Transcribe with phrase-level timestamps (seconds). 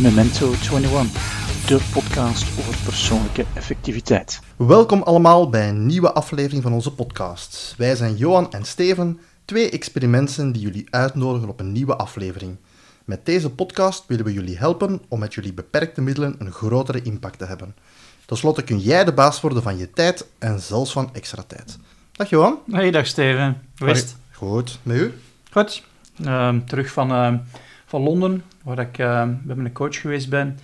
[0.00, 4.40] Memento 21, de podcast over persoonlijke effectiviteit.
[4.56, 7.74] Welkom allemaal bij een nieuwe aflevering van onze podcast.
[7.76, 12.56] Wij zijn Johan en Steven, twee experimenten die jullie uitnodigen op een nieuwe aflevering.
[13.04, 17.38] Met deze podcast willen we jullie helpen om met jullie beperkte middelen een grotere impact
[17.38, 17.74] te hebben.
[18.24, 21.78] Ten slotte kun jij de baas worden van je tijd en zelfs van extra tijd.
[22.12, 22.58] Dag Johan.
[22.70, 23.62] Hey, dag Steven.
[23.78, 24.16] Hoe is het?
[24.32, 25.14] Goed, met u?
[25.50, 25.82] Goed.
[26.24, 27.36] Ehm, terug van, ehm,
[27.86, 28.96] van Londen, waar ik
[29.42, 30.58] bij mijn coach geweest ben.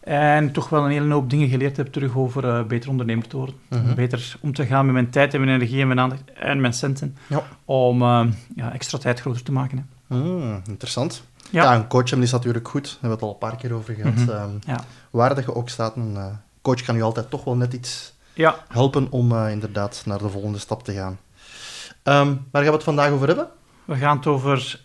[0.00, 3.36] En toch wel een hele hoop dingen geleerd heb terug over uh, beter ondernemer te
[3.36, 3.54] worden.
[3.68, 3.94] Mhm.
[3.94, 6.72] Beter om te gaan met mijn tijd en mijn energie en mijn aandacht en mijn
[6.72, 7.16] centen.
[7.26, 7.42] Ja.
[7.64, 8.02] Om
[8.56, 9.88] ja, extra tijd groter te maken.
[10.08, 10.16] Hè.
[10.16, 11.22] Mm, interessant.
[11.50, 11.62] Ja.
[11.62, 11.74] Ja.
[11.74, 12.82] een coach is natuurlijk goed.
[12.84, 14.14] Daar hebben we het al een paar keer over gehad.
[14.14, 14.30] Mhm.
[14.30, 14.80] Ehm, Ja.
[15.10, 16.26] Waar dat je ook staat, een eh,
[16.62, 20.28] coach kan je altijd toch wel net iets Ja, helpen om eh, inderdaad naar de
[20.28, 21.18] volgende stap te gaan.
[22.02, 23.46] Ehm, waar gaan we het vandaag over hebben?
[23.84, 24.80] We gaan het over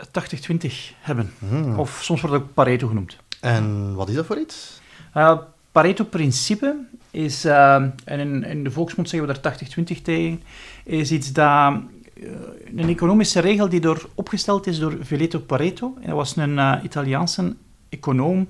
[0.62, 1.34] 80-20 hebben.
[1.50, 1.80] Hmm.
[1.80, 3.18] Of soms wordt het ook Pareto genoemd.
[3.42, 4.82] En wat is dat voor iets?
[5.16, 5.38] Uh,
[5.72, 6.76] Pareto-principe
[7.12, 9.58] is, uh, en in, in, de volksmond zeggen we daar
[9.98, 10.42] 80-20 tegen,
[10.84, 11.74] is iets dat
[12.14, 12.30] uh,
[12.76, 15.98] een economische regel die door opgesteld is door Veleto Pareto.
[16.02, 17.56] En dat was een Italiaanse
[17.90, 18.48] econoom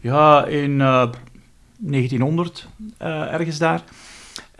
[0.00, 3.84] ja, in 1900, ergens daar.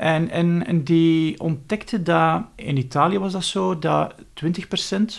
[0.00, 4.20] En, en, en die ontdekte dat, in Italië was dat zo, dat 20%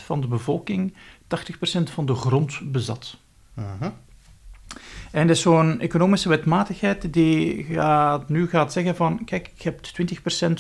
[0.04, 0.94] van de bevolking
[1.24, 3.18] 80% van de grond bezat.
[3.54, 3.90] Mhm.
[5.12, 9.94] En dat is zo'n economische wetmatigheid die gaat, nu gaat zeggen van, kijk, je hebt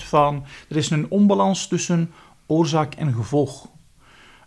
[0.01, 2.11] 20% van, er is een onbalans tussen
[2.45, 3.67] oorzaak en gevolg.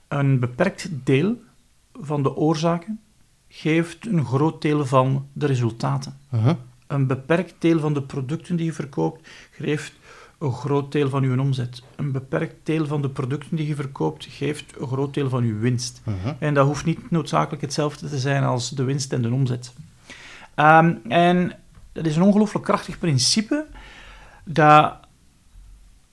[0.09, 1.37] Een beperkt deel
[1.93, 3.01] van de oorzaken
[3.49, 6.19] geeft een groot deel van de resultaten.
[6.29, 6.55] Mhm.
[6.95, 9.93] Een beperkt deel van de producten die je verkoopt geeft
[10.39, 11.83] een groot deel van uw omzet.
[11.97, 15.59] Een beperkt deel van de producten die je verkoopt geeft een groot deel van uw
[15.59, 16.01] winst.
[16.05, 16.35] Mhm.
[16.39, 19.73] En dat hoeft niet noodzakelijk hetzelfde te zijn als de winst en de omzet.
[20.57, 21.53] Um, en
[21.93, 23.67] dat is een ongelooflijk krachtig principe
[24.45, 24.97] dat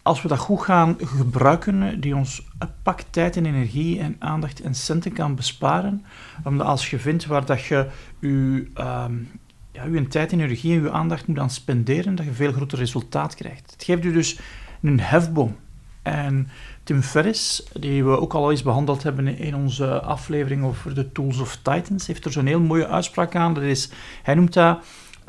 [0.01, 4.61] als we dat goed gaan gebruiken, die ons een pak tijd en energie en aandacht
[4.61, 6.05] en centen kan besparen,
[6.43, 7.87] omdat als je vindt waar dat je
[8.19, 9.29] je, um,
[9.71, 12.77] ja, je tijd en energie en je aandacht moet aan spenderen, dat je veel groter
[12.77, 13.71] resultaat krijgt.
[13.71, 14.39] Het geeft u dus
[14.81, 15.55] een hefboom.
[16.01, 16.49] En
[16.83, 21.39] Tim Ferriss, die we ook al eens behandeld hebben in onze aflevering over de Tools
[21.39, 23.53] of Titans, heeft er zo'n heel mooie uitspraak aan.
[23.53, 23.89] Dat is,
[24.23, 24.79] hij noemt dat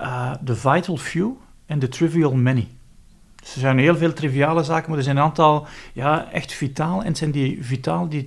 [0.01, 1.31] uh, the vital few
[1.69, 2.69] and the trivial many.
[3.41, 7.01] Dus er zijn heel veel triviale zaken, maar er zijn een aantal ja, echt vitaal.
[7.01, 8.27] En het zijn die vitaal die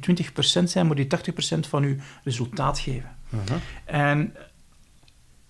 [0.59, 1.07] 20% zijn, maar die
[1.55, 3.15] 80% van uw resultaat geven.
[3.29, 3.53] Mhm.
[3.85, 4.35] En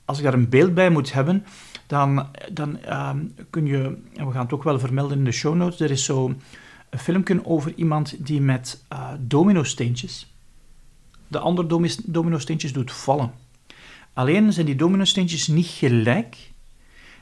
[0.05, 1.45] als ik daar een beeld bij moet hebben,
[1.88, 5.55] dan, dan um, kun je, en we gaan het ook wel vermelden in de show
[5.55, 6.35] notes, er is zo
[6.89, 10.27] een filmpje over iemand die met uh, domino-steentjes
[11.27, 13.31] de andere domino-steentjes doet vallen.
[14.13, 16.51] Alleen zijn die domino-steentjes niet gelijk.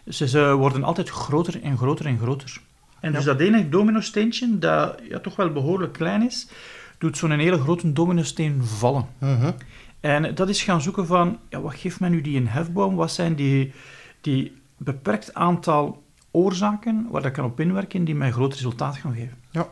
[0.08, 2.62] Ze, ze, worden altijd groter en groter en groter.
[3.00, 6.48] En dus dat ene domino-steentje, dat ja, toch wel behoorlijk klein is,
[6.98, 9.08] doet zo'n hele grote domino-steen vallen.
[9.18, 9.52] Mhm.
[10.04, 12.96] En dat is gaan zoeken van, ja, wat geeft mij nu die een hefboom?
[12.96, 13.74] Wat zijn die,
[14.22, 19.38] die beperkt aantal oorzaken waar dat kan op inwerken die mij groot resultaat gaan geven?
[19.52, 19.68] Ja.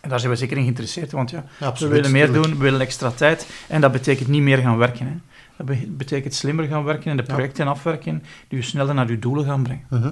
[0.00, 2.46] En daar zijn we zeker in geïnteresseerd, want ja, Ja, absoluut, we willen meer tuurlijk.
[2.46, 3.48] doen, we willen extra tijd.
[3.68, 5.06] En dat betekent niet meer gaan werken.
[5.06, 5.12] Hè.
[5.56, 7.32] Dat be betekent slimmer gaan werken en de Ja.
[7.34, 9.86] projecten afwerken die u sneller naar uw doelen gaan brengen.
[9.90, 10.10] Mhm.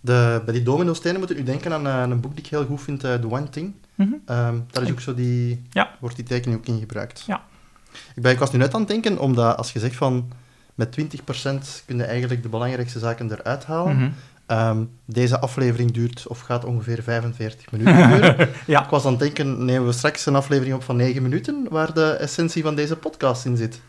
[0.00, 2.80] De, bij die domino-stenen moet u denken aan uh, een boek die ik heel goed
[2.82, 3.72] vind, uh, The One Thing.
[3.94, 4.08] Mhm.
[4.26, 5.90] Ehm, daar is ook zo die, Ja.
[6.00, 7.24] wordt die tekening ook in gebruikt.
[7.26, 7.42] Ja.
[8.14, 10.30] Ik, ben, ik was nu net aan het denken, omdat als je zegt van
[10.74, 11.04] met 20%
[11.86, 13.96] kun je eigenlijk de belangrijkste zaken eruit halen.
[13.96, 14.10] Mhm.
[14.46, 18.48] Ehm, deze aflevering duurt of gaat ongeveer 45 minuten duren.
[18.66, 18.84] Ja.
[18.84, 21.94] Ik was aan het denken, nemen we straks een aflevering op van 9 minuten, waar
[21.94, 23.80] de essentie van deze podcast in zit.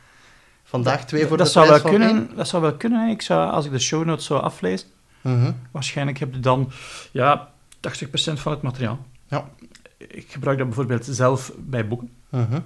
[0.63, 3.09] Vandaag twee voor dat, de zou wel kunnen, dat zou wel kunnen.
[3.09, 4.87] Ik zou, als ik de show notes zou aflezen.
[5.21, 5.51] Mhm.
[5.71, 6.71] waarschijnlijk heb je dan
[7.11, 7.49] ja,
[7.79, 9.05] 80% van het materiaal.
[9.27, 9.49] Ja.
[9.97, 12.09] Ik gebruik dat bijvoorbeeld zelf bij boeken.
[12.29, 12.59] Mhm.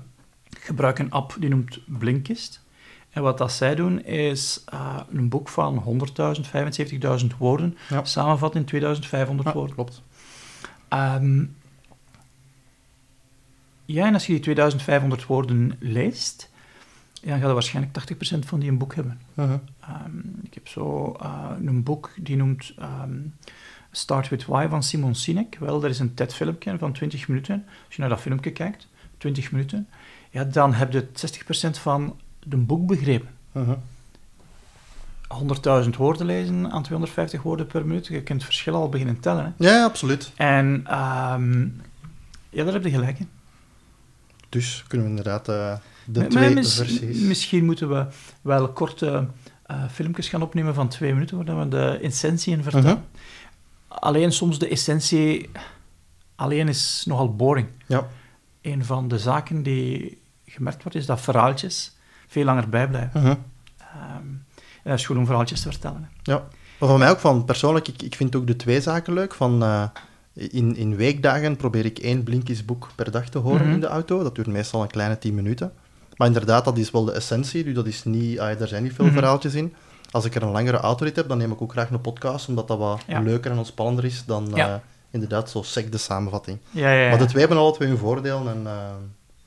[0.68, 2.66] Gebruik een app die noemt Blinkist.
[3.10, 5.84] En wat dat zij doen, is uh, een boek van
[6.38, 6.42] 100.000,
[7.22, 8.04] 75.000 woorden Ja.
[8.04, 9.76] samenvatten in 2500 Ja, woorden.
[9.76, 10.02] klopt.
[10.94, 11.56] Um,
[13.86, 16.50] ja, en als je die 2500 woorden leest,
[17.14, 19.20] ja, dan ga je waarschijnlijk 80% van die een boek hebben.
[19.34, 19.52] Mhm.
[19.52, 22.74] Um, ik heb zo uh, een boek die noemt
[23.04, 23.34] um,
[23.92, 25.58] Start With Why van Simon Sinek.
[25.60, 27.66] Wel, er is een TED-filmpje van 20 minuten.
[27.86, 28.88] Als je naar dat filmpje kijkt,
[29.18, 29.88] 20 minuten,
[30.38, 33.30] ja, dan heb je 60% van de boek begrepen.
[33.52, 33.74] Mhm.
[35.84, 38.08] 100.000 woorden lezen aan 250 woorden per minuut.
[38.08, 39.56] Je kunt het verschil al beginnen tellen.
[39.58, 39.70] Hè?
[39.70, 40.32] Ja, absoluut.
[40.36, 41.82] En um,
[42.50, 43.30] ja, daar heb je gelijk in.
[44.50, 45.76] Dus kunnen we inderdaad uh,
[46.06, 47.20] de maar, twee mis, versies...
[47.20, 48.06] Misschien moeten we
[48.42, 49.28] wel korte
[49.72, 52.88] uh, filmpjes gaan opnemen van twee minuten, waar we de essentie in vertellen.
[52.88, 53.00] Mhm.
[53.88, 55.50] Alleen soms de essentie
[56.36, 57.68] alleen is nogal boring.
[57.86, 58.08] Ja.
[58.62, 60.18] Een van de zaken die
[60.48, 61.96] gemerkt wordt, is dat verhaaltjes
[62.28, 63.26] veel langer bijblijven.
[63.26, 63.38] Um,
[64.84, 66.10] en dat is goed om verhaaltjes te vertellen.
[66.24, 66.32] Hè.
[66.32, 66.44] Ja.
[66.80, 69.34] Maar voor mij ook van, persoonlijk, ik, ik vind ook de twee zaken leuk.
[69.34, 69.84] Van, uh,
[70.34, 73.74] in, in weekdagen probeer ik één Blinkisboek per dag te horen Mhm.
[73.74, 74.24] in de auto.
[74.24, 75.74] Dat duurt meestal een kleine tien minuten.
[76.16, 77.64] Maar inderdaad, dat is wel de essentie.
[77.64, 79.14] Dus dat is niet, ah, er zijn niet veel Mhm.
[79.14, 79.74] verhaaltjes in.
[80.12, 82.68] Als ik er een langere autorit heb, dan neem ik ook graag een podcast, omdat
[82.68, 83.20] dat wat Ja.
[83.20, 84.68] leuker en ontspannender is dan Ja.
[84.68, 84.76] eh,
[85.12, 86.58] inderdaad zo sec de samenvatting.
[86.72, 87.10] Ja, ja, ja.
[87.10, 88.48] Maar de twee hebben alle twee hun voordelen.
[88.48, 88.74] En, eh,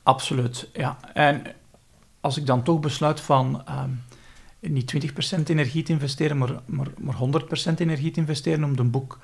[0.02, 0.97] Absoluut, ja.
[1.14, 1.43] En
[2.20, 3.91] als ik dan toch besluit van ehm,
[4.61, 4.87] niet
[5.37, 9.19] 20% energie te investeren, maar, maar, maar 100% energie te investeren om de boek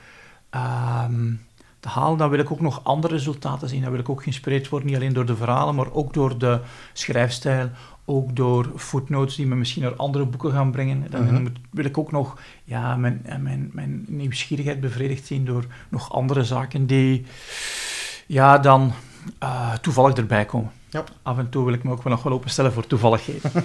[0.51, 1.33] ehm,
[1.81, 3.83] te halen, dan wil ik ook nog andere resultaten zien.
[3.83, 6.61] Dan wil ik ook geïnspireerd worden, niet alleen door de verhalen, maar ook door de
[6.93, 7.71] schrijfstijl,
[8.05, 11.11] ook door footnotes die me misschien naar andere boeken gaan brengen.
[11.11, 11.47] Dan Mhm.
[11.71, 16.87] wil ik ook nog ja, mijn, mijn, mijn nieuwsgierigheid bevredigd zien door nog andere zaken
[16.87, 17.27] die
[18.27, 18.93] ja, dan
[19.39, 20.71] eh, toevallig erbij komen.
[20.91, 21.05] Ja.
[21.23, 23.51] Af en toe wil ik me ook wel nog wel openstellen voor toevalligheden.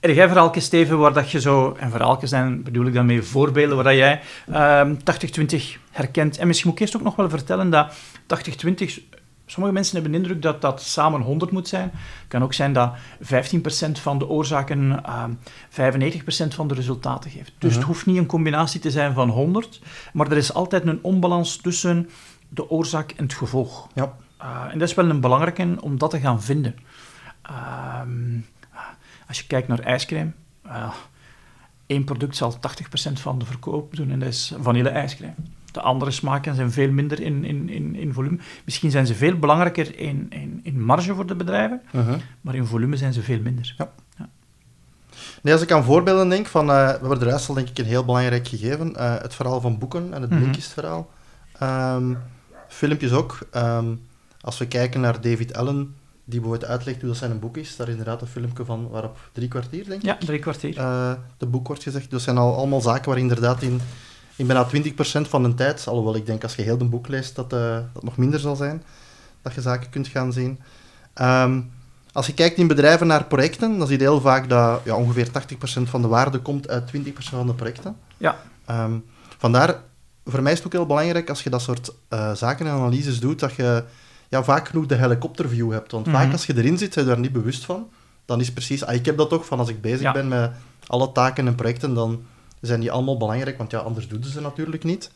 [0.00, 1.76] Er jij verhaaltjes, Steven, waar dat je zo...
[1.78, 4.20] En verhaaltjes zijn, bedoel ik dan mee voorbeelden, waar dat jij
[4.52, 6.38] ehm 80-20 herkent.
[6.38, 7.94] En misschien moet ik eerst ook nog wel vertellen dat
[8.26, 9.02] 80-20...
[9.46, 11.90] Sommige mensen hebben de indruk dat dat samen 100 moet zijn.
[11.92, 12.92] Het kan ook zijn dat
[13.22, 15.30] 15% van de oorzaken ehm
[15.70, 17.52] 95% van de resultaten geeft.
[17.58, 17.78] Dus Mhm.
[17.78, 19.80] het hoeft niet een combinatie te zijn van 100,
[20.12, 22.08] maar er is altijd een onbalans tussen
[22.54, 23.88] de oorzaak en het gevolg.
[23.94, 24.12] ja.
[24.42, 26.74] Uh, en dat is wel een belangrijke om dat te gaan vinden.
[27.42, 28.38] Ehm,
[29.28, 30.30] als je kijkt naar ijscrème,
[30.66, 30.92] uh,
[31.86, 35.34] één product zal 80% van de verkoop doen en dat is vanille-ijscrème.
[35.72, 38.38] De andere smaken zijn veel minder in, in, in, in volume.
[38.64, 42.18] Misschien zijn ze veel belangrijker in, in, in marge voor de bedrijven, Mhm.
[42.40, 43.74] maar in volume zijn ze veel minder.
[45.42, 47.78] Nee, als ik aan voorbeelden denk, van, eh, we hebben er juist al denk ik
[47.78, 48.96] een heel belangrijk gegeven.
[48.96, 50.40] eh, het verhaal van boeken en het Mhm.
[50.40, 51.10] Blinkist-verhaal.
[51.58, 52.14] Ehm,
[52.74, 53.38] filmpjes ook.
[53.50, 53.86] Ehm,
[54.40, 55.94] als we kijken naar David Allen,
[56.24, 58.88] die bijvoorbeeld uitlegt hoe dat zijn een boek is, daar is inderdaad een filmpje van
[58.88, 60.76] waarop drie kwartier, denk ik, Ja, drie kwartier.
[60.78, 62.04] eh, de boek wordt gezegd.
[62.04, 63.80] Dus dat zijn al allemaal zaken waar inderdaad in,
[64.36, 67.36] in bijna 20% van de tijd, alhoewel ik denk als je heel de boek leest
[67.36, 68.82] dat eh, dat nog minder zal zijn,
[69.42, 70.60] dat je zaken kunt gaan zien.
[71.14, 71.60] Ehm,
[72.12, 75.28] als je kijkt in bedrijven naar projecten, dan zie je heel vaak dat ja, ongeveer
[75.30, 77.96] 80% van de waarde komt uit 20% van de projecten.
[78.16, 78.36] Ja.
[78.64, 78.98] Ehm,
[79.38, 79.82] vandaar,
[80.24, 83.20] voor mij is het ook heel belangrijk als je dat soort eh, zaken en analyses
[83.20, 83.84] doet, dat je
[84.28, 85.92] ja, vaak genoeg de helikopterview hebt.
[85.92, 86.16] Want Mhm.
[86.16, 87.88] vaak als je erin zit, ben je daar niet bewust van.
[88.24, 90.12] Dan is precies, ah, ik heb dat toch, van als ik bezig Ja.
[90.12, 90.50] ben met
[90.86, 92.22] alle taken en projecten, dan
[92.60, 95.10] zijn die allemaal belangrijk, want ja, anders doen ze ze natuurlijk niet.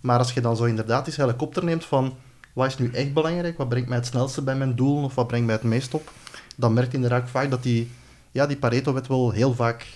[0.00, 2.14] Maar als je dan zo inderdaad eens helikopter neemt van,
[2.52, 5.26] wat is nu echt belangrijk, wat brengt mij het snelste bij mijn doel, of wat
[5.26, 6.10] brengt mij het meest op,
[6.56, 7.90] dan merk je inderdaad vaak dat die,
[8.30, 9.86] ja, die Pareto-wet wel heel vaak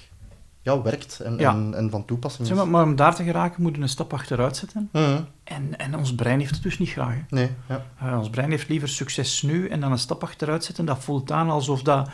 [0.67, 1.51] ja, werkt en, Ja.
[1.53, 2.49] en, en van toepassing is.
[2.49, 4.89] Zeg maar, maar om daar te geraken, moeten we een stap achteruit zetten.
[4.93, 5.21] Mhm.
[5.45, 7.15] En, en ons brein heeft het dus niet graag.
[7.15, 7.21] hè.
[7.29, 7.87] Nee, ja.
[8.03, 10.85] Uh, ons brein heeft liever succes nu en dan een stap achteruit zetten.
[10.85, 12.09] Dat voelt aan alsof dat,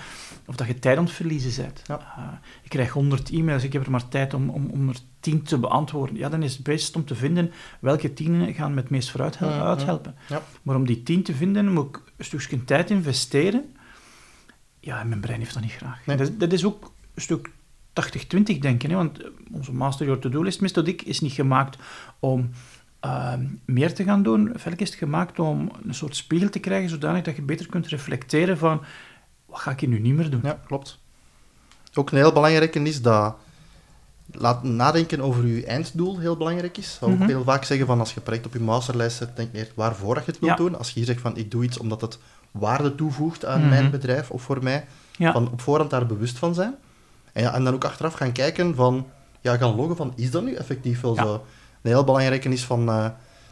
[0.46, 1.82] of dat je tijd aan het verliezen bent.
[1.87, 1.99] Ja.
[2.19, 2.25] Uh,
[2.62, 5.58] ik krijg 100 e-mails, ik heb er maar tijd om, om, om er 10 te
[5.58, 6.16] beantwoorden.
[6.16, 9.37] Ja, dan is het best om te vinden welke 10 gaan me het meest vooruit
[9.40, 9.60] ja.
[9.62, 10.14] uithelpen.
[10.28, 10.43] Ja.
[10.62, 13.75] Maar om die 10 te vinden, moet ik een stukje tijd investeren.
[14.81, 16.06] Ja, en mijn brein heeft dat niet graag.
[16.06, 16.17] Nee.
[16.17, 17.50] Dat, is- dat is ook een stuk
[17.93, 18.91] 80-20 denken.
[18.91, 18.96] Hè?
[18.96, 19.19] Want
[19.53, 21.77] onze Master Your To-Do List methodiek is niet gemaakt
[22.19, 22.51] om
[23.01, 24.53] ehm, meer te gaan doen.
[24.56, 27.87] Velk is het gemaakt om een soort spiegel te krijgen, zodanig dat je beter kunt
[27.87, 28.81] reflecteren van
[29.46, 30.41] wat ga ik hier nu niet meer doen.
[30.43, 30.99] Ja, klopt.
[31.94, 33.37] Ook een heel belangrijke is dat
[34.32, 36.99] laat nadenken over je einddoel heel belangrijk is.
[37.01, 37.13] Mhm.
[37.13, 40.15] ook heel vaak zeggen van als je project op je masterlijst zet, denk meer waarvoor
[40.15, 40.65] je het wilt Ja.
[40.65, 40.79] doen.
[40.79, 42.19] Als je hier zegt van ik doe iets omdat het
[42.51, 43.69] waarde toevoegt aan Mhm.
[43.69, 44.84] mijn bedrijf of voor mij,
[45.17, 45.32] Ja.
[45.32, 46.75] van op voorhand daar bewust van zijn.
[47.32, 49.06] En, ja, en dan ook achteraf gaan kijken van,
[49.41, 51.22] ja, gaan loggen van is dat nu effectief wel Ja.
[51.22, 51.32] zo?
[51.82, 53.06] Een heel belangrijke is van eh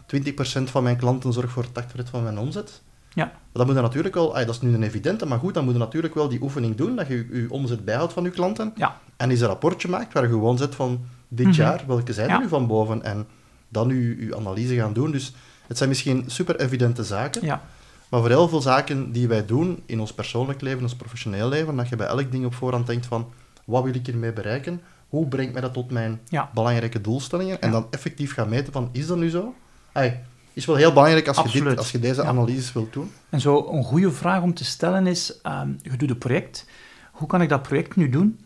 [0.06, 2.82] 20% van mijn klanten zorgt voor 80% van mijn omzet.
[3.14, 3.32] Ja.
[3.52, 5.78] Dan moet je natuurlijk wel, dat is nu een evidente, maar goed, dan moet je
[5.78, 8.72] natuurlijk wel die oefening doen, dat je je, omzet bijhoudt van je klanten.
[8.76, 8.96] Ja.
[9.16, 11.54] En eens een rapportje maakt waar je gewoon zet van dit Mhm.
[11.56, 13.02] jaar, welke zijn er nu van boven?
[13.02, 13.26] En
[13.68, 15.10] dan je, je analyse gaan doen.
[15.10, 15.32] Dus
[15.66, 17.62] het zijn misschien super evidente zaken, Ja.
[18.08, 21.76] maar voor heel veel zaken die wij doen in ons persoonlijk leven, ons professioneel leven,
[21.76, 23.28] dat je bij elk ding op voorhand denkt van,
[23.70, 24.80] wat wil ik hiermee bereiken?
[25.08, 26.50] Hoe brengt mij dat tot mijn Ja.
[26.54, 27.60] belangrijke doelstellingen?
[27.60, 29.54] En dan effectief gaan meten van, is dat nu zo?
[29.92, 30.22] Ay,
[30.52, 33.10] is wel heel belangrijk als je, dit, als je deze analyses wilt doen.
[33.28, 36.66] En zo een goede vraag om te stellen is, ehm, je doet een project,
[37.12, 38.40] hoe kan ik dat project nu doen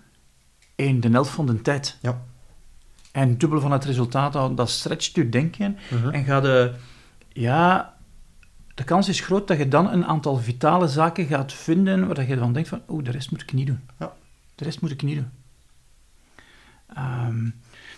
[0.74, 1.98] in de helft van de tijd?
[2.02, 2.20] Ja.
[3.12, 6.08] En dubbel van het resultaat, dat- dat stretcht je denken Mhm.
[6.08, 6.72] en ga de,
[7.28, 7.94] ja,
[8.74, 12.36] de kans is groot dat je dan een aantal vitale zaken gaat vinden waar je
[12.36, 13.80] dan denkt van, oeh, de rest moet ik niet doen.
[13.98, 14.12] Ja.
[14.54, 15.30] De rest moet ik niet doen.
[16.94, 17.42] Ehm,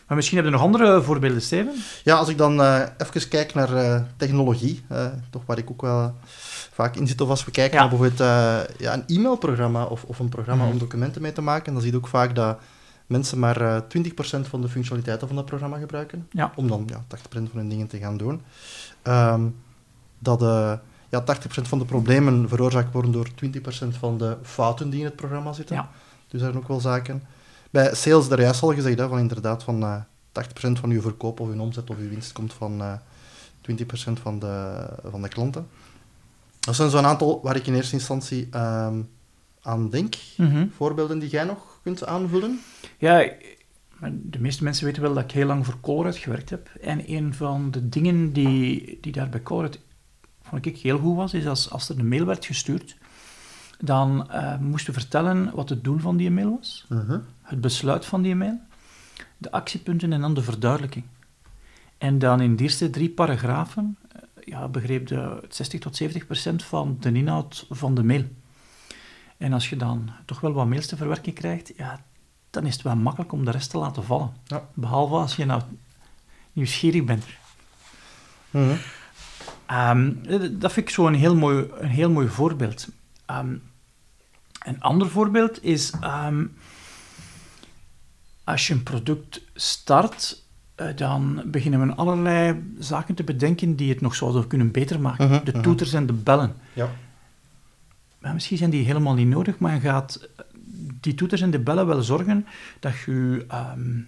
[0.07, 1.75] maar misschien heb je nog andere voorbeelden, Steven?
[2.05, 5.81] Ja, als ik dan eh, even kijk naar eh, technologie, eh, toch waar ik ook
[5.83, 6.15] wel
[6.73, 7.81] vaak in zit, of als we kijken Ja.
[7.81, 8.29] naar bijvoorbeeld
[8.79, 10.73] ja, een e-mailprogramma of, of een programma Mhm.
[10.73, 12.59] om documenten mee te maken, dan zie je ook vaak dat
[13.07, 16.53] mensen maar eh 20% van de functionaliteiten van dat programma gebruiken, Ja.
[16.57, 18.43] om dan ja, 80% van hun dingen te gaan doen.
[19.03, 19.43] Ehm,
[20.19, 20.41] dat
[21.09, 25.17] ja, 80% van de problemen veroorzaakt worden door 20% van de fouten die in het
[25.17, 25.77] programma zitten.
[25.77, 25.89] Ja.
[26.29, 27.23] Dus daar zijn ook wel zaken.
[27.71, 30.01] Bij sales, daar juist al gezegd, hè, van inderdaad van eh
[30.33, 32.93] 80% van uw verkoop of uw omzet of uw winst komt van eh
[33.71, 35.69] 20% van de, van de klanten.
[36.61, 39.01] Dat zijn zo'n aantal waar ik in eerste instantie ehm,
[39.63, 40.15] aan denk.
[40.37, 40.67] Mhm.
[40.77, 42.61] Voorbeelden die jij nog kunt aanvullen?
[42.99, 43.31] Ja,
[44.13, 46.71] de meeste mensen weten wel dat ik heel lang voor Colruyt gewerkt heb.
[46.81, 49.81] En een van de dingen die, die daar bij Colruyt
[50.43, 52.97] vond ik heel goed was, is als, als er een mail werd gestuurd,
[53.79, 56.87] dan eh, moesten we vertellen wat het doel van die mail was,
[57.43, 58.61] het besluit van die mail,
[59.39, 61.05] de actiepunten en dan de verduidelijking.
[61.99, 66.65] En dan in de eerste drie paragrafen eh, ja, begreep de 60 tot 70 procent
[66.65, 68.25] van de inhoud van de mail.
[69.37, 72.01] En als je dan toch wel wat mails te verwerken krijgt, ja,
[72.51, 74.33] dan is het wel makkelijk om de rest te laten vallen.
[74.45, 74.69] Ja.
[74.75, 75.63] Behalve als je nou
[76.53, 77.25] nieuwsgierig bent.
[78.51, 78.77] Mhm.
[79.67, 80.13] Ehm,
[80.59, 82.89] dat vind ik zo een heel mooi, een heel mooi voorbeeld.
[83.27, 83.57] Ehm,
[84.65, 86.45] een ander voorbeeld is ehm,
[88.45, 90.43] als je een product start,
[90.75, 95.29] eh, dan beginnen we allerlei zaken te bedenken die het nog zouden kunnen beter maken.
[95.29, 95.63] Mhm, de mhm.
[95.63, 96.55] toeters en de bellen.
[96.73, 96.91] Ja.
[98.19, 100.29] Maar misschien zijn die helemaal niet nodig, maar je gaat
[101.01, 102.47] die toeters en de bellen wel zorgen
[102.81, 104.01] dat je ehm,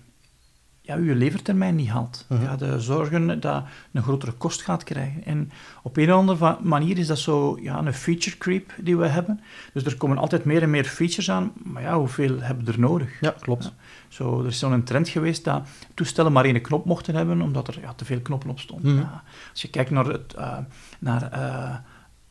[0.88, 2.26] ja, je levertermijn niet haalt.
[2.28, 5.24] Je gaat eh, zorgen dat je een grotere kost gaat krijgen.
[5.24, 5.50] En
[5.82, 9.40] op een of andere manier is dat zo ja, een feature creep die we hebben.
[9.72, 12.80] Dus er komen altijd meer en meer features aan, maar ja, hoeveel hebben we er
[12.80, 13.20] nodig?
[13.20, 13.72] ja, klopt.
[14.08, 17.80] Zo, er is zo'n trend geweest dat toestellen maar één knop mochten hebben, omdat er
[17.80, 18.92] ja, te veel knoppen op stonden.
[18.92, 19.00] Mhm.
[19.00, 20.58] Ja, als je kijkt naar het, eh,
[20.98, 21.76] naar, eh,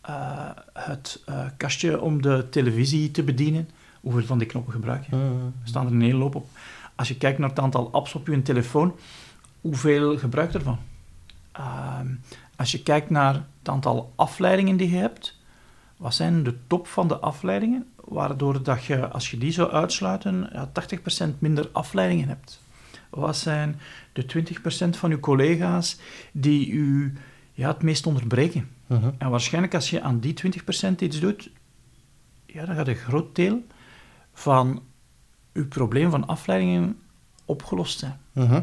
[0.01, 1.23] eh, het
[1.57, 3.69] kastje om de televisie te bedienen,
[4.01, 5.15] hoeveel van die knoppen gebruik je?
[5.15, 5.25] Mhm.
[5.61, 6.49] Er staan er een hele hoop op.
[6.97, 8.95] Als je kijkt naar het aantal apps op je telefoon,
[9.61, 10.79] hoeveel gebruik ervan?
[11.51, 12.07] Ehm,
[12.55, 15.39] als je kijkt naar het aantal afleidingen die je hebt,
[15.97, 20.49] wat zijn de top van de afleidingen, waardoor dat je, als je die zou uitsluiten,
[20.51, 22.61] ja, 80% minder afleidingen hebt?
[23.09, 23.79] Wat zijn
[24.13, 25.99] de 20% van je collega's
[26.31, 27.13] die u
[27.53, 28.69] ja, het meest onderbreken?
[28.87, 29.09] Mhm.
[29.17, 31.49] En waarschijnlijk als je aan die 20% iets doet,
[32.45, 33.65] ja, dan gaat een groot deel
[34.33, 34.81] van
[35.57, 36.97] je probleem van afleidingen
[37.45, 38.19] opgelost zijn.
[38.33, 38.61] Mhm.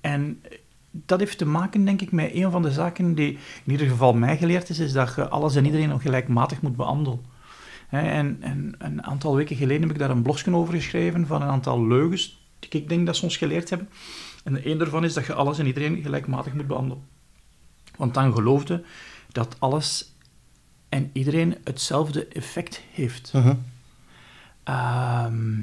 [0.00, 0.42] En
[0.90, 4.14] dat heeft te maken, denk ik, met een van de zaken die in ieder geval
[4.14, 7.20] mij geleerd is, is dat je alles en iedereen gelijkmatig moet behandelen.
[7.88, 11.48] En, en een aantal weken geleden heb ik daar een blogje over geschreven van een
[11.48, 13.88] aantal leugens die ik denk dat ze ons geleerd hebben.
[14.44, 17.04] En een daarvan is dat je alles en iedereen gelijkmatig moet behandelen.
[17.96, 18.84] Want dan geloofde
[19.32, 20.14] dat alles
[20.88, 23.32] en iedereen hetzelfde effect heeft.
[24.64, 25.60] Ehm,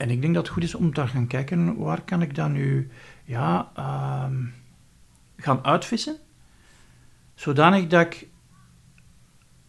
[0.00, 2.52] en ik denk dat het goed is om te gaan kijken, waar kan ik dan
[2.52, 2.90] nu
[3.24, 4.44] ja, ehm,
[5.36, 6.16] gaan uitvissen,
[7.34, 8.28] zodanig dat ik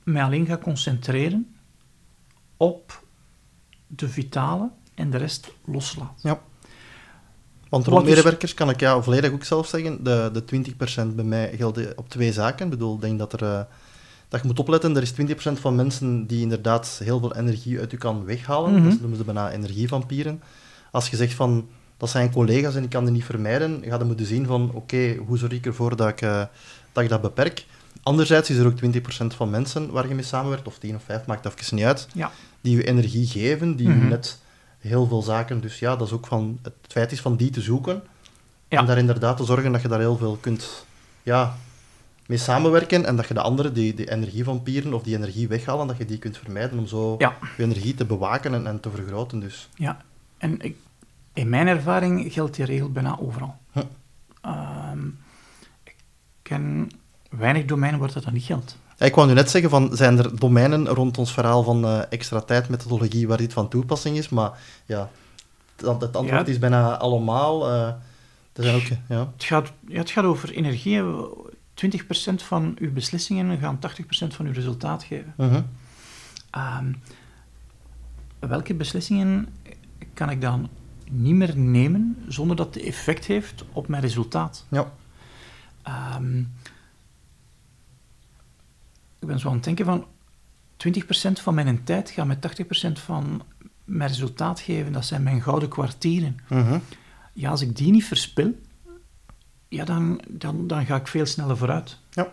[0.04, 1.56] mij alleen ga concentreren
[2.58, 3.04] op
[3.88, 6.20] de vitale en de rest loslaat.
[7.70, 10.04] Want Wat rond medewerkers kan ik ja volledig ook zelf zeggen.
[10.04, 10.74] De, de
[11.12, 12.66] 20% bij mij geldt op twee zaken.
[12.66, 13.62] Ik bedoel, ik denk dat, er, eh,
[14.32, 14.96] dat je moet opletten.
[14.96, 18.74] Er is 20% van mensen die inderdaad heel veel energie uit u kan weghalen.
[18.74, 18.90] Mhm.
[18.90, 20.42] Dat noemen ze bijna energievampieren.
[20.92, 24.04] Als je zegt van, dat zijn collega's en ik kan die niet vermijden, ga je
[24.04, 26.44] moeten zien van, oké, hoe zorg ik ervoor dat ik, eh,
[26.92, 27.66] dat ik dat beperk?
[28.04, 31.26] Anderzijds is er ook 20% van mensen waar je mee samenwerkt, of 10 of 5,
[31.26, 32.32] maakt even niet uit, Ja.
[32.62, 34.00] die je energie geven, die Mhm.
[34.00, 34.38] je net
[34.80, 35.62] heel veel zaken.
[35.62, 38.02] Dus ja, dat is ook van, het feit is van die te zoeken.
[38.68, 38.80] Ja.
[38.80, 40.86] En daar inderdaad te zorgen dat je daar heel veel kunt
[41.24, 41.56] ja,
[42.32, 45.98] mee samenwerken en dat je de anderen, die, die energievampieren of die energie weghalen, dat
[45.98, 47.36] je die kunt vermijden om zo Ja.
[47.58, 49.40] je energie te bewaken en, en te vergroten.
[49.40, 49.70] Dus.
[49.76, 50.02] Ja,
[50.38, 50.76] en ik,
[51.34, 53.56] in mijn ervaring geldt die regel bijna overal.
[53.72, 53.80] Hm.
[54.42, 55.06] Ehm,
[55.84, 55.96] ik
[56.42, 56.92] ken
[57.30, 58.78] weinig domeinen waar dat dan niet geldt.
[58.98, 62.00] Ja, ik wou nu net zeggen, van, zijn er domeinen rond ons verhaal van eh,
[62.10, 64.30] extra tijd, methodologie, waar dit van toepassing is?
[64.30, 64.52] Maar
[64.86, 65.10] ja,
[65.76, 66.54] het, het antwoord Ja.
[66.54, 67.68] is bijna allemaal.
[67.70, 67.88] eh,
[68.54, 69.30] er zijn ook, ja.
[69.34, 71.02] Het gaat, ja, het gaat over energie.
[71.86, 75.34] 20% van uw beslissingen gaan 80% van uw resultaat geven.
[75.38, 75.62] Mhm.
[76.50, 76.94] Ehm,
[78.40, 79.48] welke beslissingen
[80.14, 80.70] kan ik dan
[81.10, 84.66] niet meer nemen zonder dat het effect heeft op mijn resultaat?
[84.70, 84.92] Ja.
[85.82, 86.40] Ehm,
[89.20, 90.06] ik ben zo aan het denken van
[90.78, 93.42] 20% van mijn tijd gaat met 80% van
[93.84, 94.92] mijn resultaat geven.
[94.92, 96.40] Dat zijn mijn gouden kwartieren.
[96.50, 96.80] Mhm.
[97.34, 98.60] Ja, als ik die niet verspil,
[99.72, 101.98] ja, dan, dan, dan ga ik veel sneller vooruit.
[102.10, 102.28] Ja.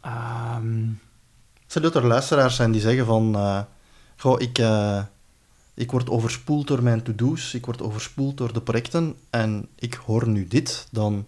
[0.00, 0.88] Ehm,
[1.66, 3.34] Stel dat er luisteraars zijn die zeggen van...
[3.34, 3.60] eh,
[4.16, 5.02] goh, ik, eh,
[5.74, 10.28] ik word overspoeld door mijn to-do's, ik word overspoeld door de projecten en ik hoor
[10.28, 11.26] nu dit, dan...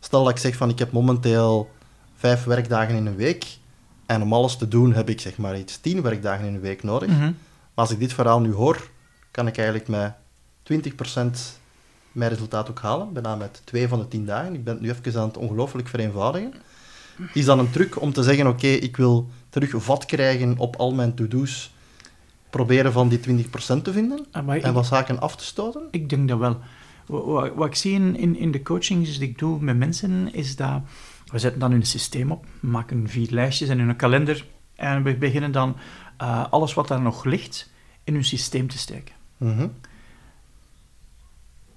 [0.00, 1.70] Stel dat ik zeg van, ik heb momenteel
[2.16, 3.58] vijf werkdagen in een week
[4.06, 6.82] en om alles te doen heb ik zeg maar iets tien werkdagen in een week
[6.82, 7.08] nodig.
[7.08, 7.20] mhm.
[7.20, 8.90] Maar als ik dit verhaal nu hoor,
[9.30, 10.12] kan ik eigenlijk met
[10.62, 11.58] 20%
[12.18, 13.12] mijn resultaat ook halen.
[13.12, 14.54] Bijna met twee van de tien dagen.
[14.54, 16.52] Ik ben het nu even aan het ongelooflijk vereenvoudigen.
[17.32, 20.94] Is dan een truc om te zeggen, oké, ik wil terug vat krijgen op al
[20.94, 21.72] mijn to-do's.
[22.50, 24.26] Proberen van die 20% te vinden.
[24.30, 25.82] Ah, En wat zaken af te stoten.
[25.90, 26.58] Ik denk dat wel.
[27.06, 30.56] Wa- wa- Wat, ik zie in, in, de coachings die ik doe met mensen, is
[30.56, 30.80] dat
[31.32, 34.44] we zetten dan hun systeem op, maken vier lijstjes in hun kalender
[34.76, 35.76] en we beginnen dan
[36.16, 37.70] eh, alles wat daar nog ligt
[38.04, 39.14] in hun systeem te steken.
[39.36, 39.68] Mhm.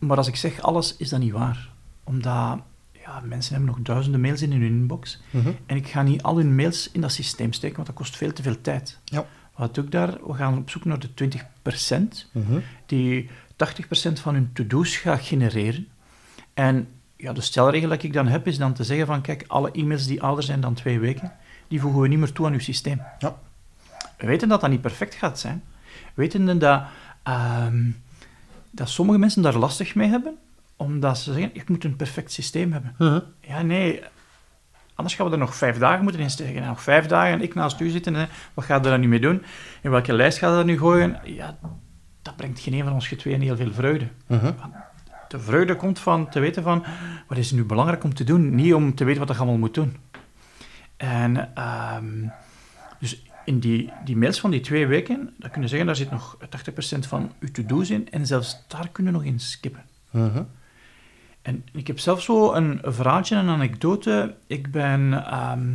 [0.02, 1.70] Maar als ik zeg alles, is dat niet waar.
[2.04, 2.60] Omdat
[3.06, 5.52] ja, mensen hebben nog duizenden mails in hun inbox Mhm.
[5.66, 8.34] en ik ga niet al hun mails in dat systeem steken, want dat kost veel
[8.34, 9.00] te veel tijd.
[9.06, 9.26] Ja.
[9.56, 10.18] Wat doe ik daar?
[10.28, 12.60] We gaan op zoek naar de 20% Mhm.
[12.86, 15.88] die 80% van hun to-do's gaat genereren.
[16.54, 19.72] En ja, de stelregel dat ik dan heb, is dan te zeggen van, kijk, alle
[19.72, 21.32] e-mails die ouder zijn dan twee weken,
[21.68, 23.02] die voegen we niet meer toe aan uw systeem.
[23.20, 23.40] Ja.
[24.18, 25.64] We weten dat dat niet perfect gaat zijn.
[25.86, 26.84] We weten dat,
[27.24, 27.90] ehm,
[28.72, 30.36] dat sommige mensen daar lastig mee hebben,
[30.76, 32.96] omdat ze zeggen, ik moet een perfect systeem hebben.
[33.42, 34.02] Ja, nee,
[34.96, 36.62] anders gaan we er nog vijf dagen moeten insteken.
[36.62, 39.08] En nog vijf dagen en ik naast u zitten, en wat gaat er dan nu
[39.08, 39.44] mee doen?
[39.82, 41.20] In welke lijst gaat dat nu gooien?
[41.24, 41.58] Ja,
[42.22, 44.08] dat brengt geen een van ons tweeën heel veel vreugde.
[45.28, 46.84] De vreugde komt van te weten van,
[47.28, 48.56] wat is nu belangrijk om te doen?
[48.56, 49.98] Niet om te weten wat je allemaal moet doen.
[50.98, 52.28] En ehm,
[53.00, 56.12] dus in die, die mails van die twee weken, dat kun je zeggen, daar zit
[56.12, 56.38] nog
[56.96, 58.12] 80% van uw to-do's in.
[58.12, 59.84] En zelfs daar kunnen we nog in skippen.
[60.10, 60.44] Mhm.
[61.42, 64.36] En ik heb zelf zo een verhaaltje, een anekdote.
[64.48, 65.26] Ik ben...
[65.26, 65.74] ehm,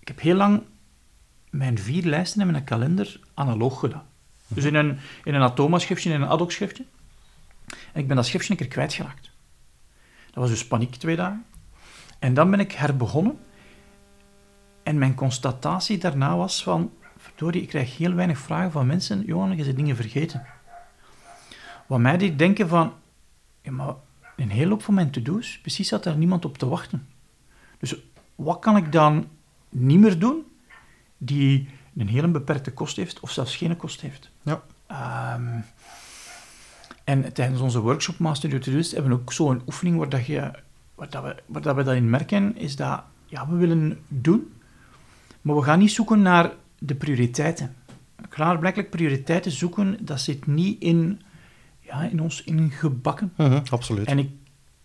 [0.00, 0.62] ik heb heel lang
[1.50, 4.06] mijn vier lijsten in mijn kalender analoog gedaan.
[4.48, 6.84] Dus in een, in een Atoma-schriftje, in een Adoc-schriftje.
[7.92, 9.30] En ik ben dat schriftje een keer kwijtgeraakt.
[10.26, 11.44] Dat was dus paniek twee dagen.
[12.18, 13.38] En dan ben ik herbegonnen.
[14.86, 16.92] En mijn constatatie daarna was van...
[17.16, 19.24] Verdorie, ik krijg heel weinig vragen van mensen.
[19.24, 20.46] Johan, je bent dingen vergeten.
[21.86, 22.92] Wat mij deed denken van...
[23.62, 23.94] Ja, maar
[24.36, 27.08] een hele hoop van mijn to-do's, precies zat daar niemand op te wachten.
[27.78, 27.96] Dus
[28.34, 29.28] wat kan ik dan
[29.68, 30.46] niet meer doen
[31.18, 34.30] die een hele beperkte kost heeft, of zelfs geen kost heeft?
[34.42, 34.62] Ja.
[34.86, 35.60] Ehm,
[37.04, 40.50] en tijdens onze workshop Master Your To-Do's hebben we ook zo'n oefening waar, dat je,
[40.94, 44.54] waar, dat we, waar dat we dat in merken, is dat ja, we willen doen,
[45.46, 47.74] maar we gaan niet zoeken naar de prioriteiten.
[48.28, 51.20] Klaarblijkelijk prioriteiten zoeken, dat zit niet in,
[51.80, 53.32] ja, in ons ingebakken.
[53.36, 53.60] Mhm.
[53.70, 54.06] Absoluut.
[54.06, 54.30] En ik,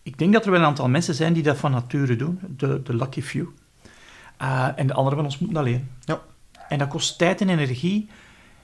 [0.03, 2.81] ik denk dat er wel een aantal mensen zijn die dat van nature doen, de,
[2.83, 3.47] de lucky few.
[4.41, 5.89] Uh, en de anderen van ons moeten dat leren.
[6.05, 6.21] Ja.
[6.67, 8.09] En dat kost tijd en energie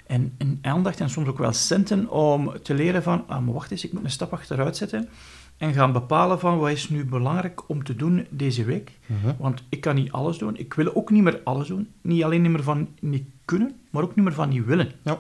[0.08, 3.72] en, en aandacht en soms ook wel centen om te leren van, ah, maar wacht
[3.72, 5.10] eens, ik moet een stap achteruit zetten
[5.58, 8.92] en gaan bepalen van wat is nu belangrijk om te doen deze week.
[9.06, 9.34] Mhm.
[9.38, 10.58] Want ik kan niet alles doen.
[10.58, 11.92] Ik wil ook niet meer alles doen.
[12.02, 14.92] Niet alleen niet meer van niet kunnen, maar ook niet meer van niet willen.
[15.02, 15.20] Ja.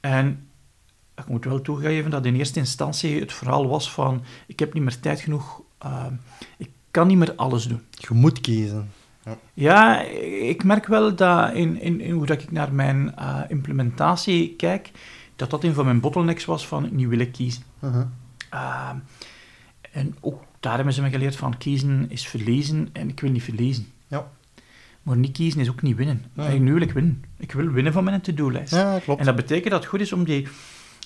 [0.00, 0.48] En
[1.16, 4.82] ik moet wel toegeven dat in eerste instantie het verhaal was van ik heb niet
[4.82, 6.06] meer tijd genoeg, uh,
[6.56, 7.82] ik kan niet meer alles doen.
[7.90, 8.90] Je moet kiezen.
[9.24, 10.00] Ja, ja
[10.48, 14.90] ik merk wel dat in, in, in hoe dat ik naar mijn uh, implementatie kijk,
[15.36, 17.62] dat dat een van mijn bottlenecks was van niet willen kiezen.
[17.78, 18.06] Mhm.
[19.92, 23.42] En ook daar hebben ze me geleerd van kiezen is verliezen en ik wil niet
[23.42, 23.86] verliezen.
[24.06, 24.30] Ja.
[25.02, 26.24] Maar niet kiezen is ook niet winnen.
[26.34, 27.24] En nu wil ik winnen.
[27.36, 28.72] Ik wil winnen van mijn to-do-lijst.
[28.74, 29.20] Ja, klopt.
[29.20, 30.48] En dat betekent dat het goed is om die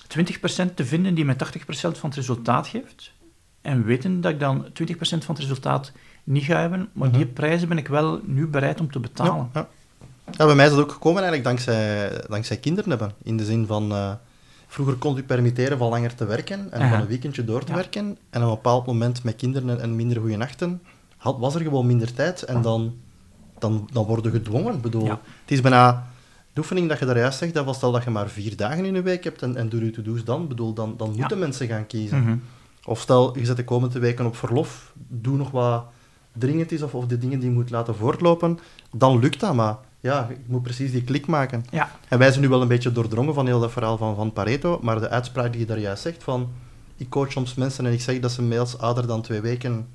[0.07, 3.13] 20% te vinden die mij 80% van het resultaat geeft.
[3.61, 5.91] En weten dat ik dan 20% van het resultaat
[6.23, 7.17] niet ga hebben, maar Mhm.
[7.17, 9.49] die prijzen ben ik wel nu bereid om te betalen.
[9.53, 9.67] Ja, ja.
[10.37, 13.11] ja, bij mij is dat ook gekomen eigenlijk dankzij, dankzij kinderen hebben.
[13.23, 14.11] In de zin van, uh,
[14.75, 16.89] vroeger kon u permitteren van langer te werken en Aha.
[16.89, 17.77] van een weekendje door te Ja.
[17.77, 18.17] werken.
[18.29, 20.81] En op een bepaald moment met kinderen en minder goede nachten
[21.17, 22.95] had, was er gewoon minder tijd en dan,
[23.59, 24.81] dan, dan worden gedwongen.
[24.81, 25.19] Bedoel, Ja.
[25.41, 26.07] Het is bijna...
[26.53, 28.85] De oefening dat je daar juist zegt, dat was stel dat je maar vier dagen
[28.85, 30.47] in een week hebt en, en doe je to-do's dan.
[30.47, 32.19] Bedoel, dan, dan moeten mensen gaan kiezen.
[32.21, 32.35] Mhm.
[32.85, 35.85] Of stel, je zet de komende weken op verlof, doe nog wat
[36.37, 38.59] dringend is of, of de dingen die je moet laten voortlopen,
[38.91, 41.65] dan lukt dat, maar ja, ik moet precies die klik maken.
[41.71, 41.91] Ja.
[42.07, 44.79] En wij zijn nu wel een beetje doordrongen van heel dat verhaal van, van Pareto,
[44.81, 46.49] maar de uitspraak die je daar juist zegt, van
[46.97, 49.87] ik coach soms mensen en ik zeg dat ze mails ouder dan twee weken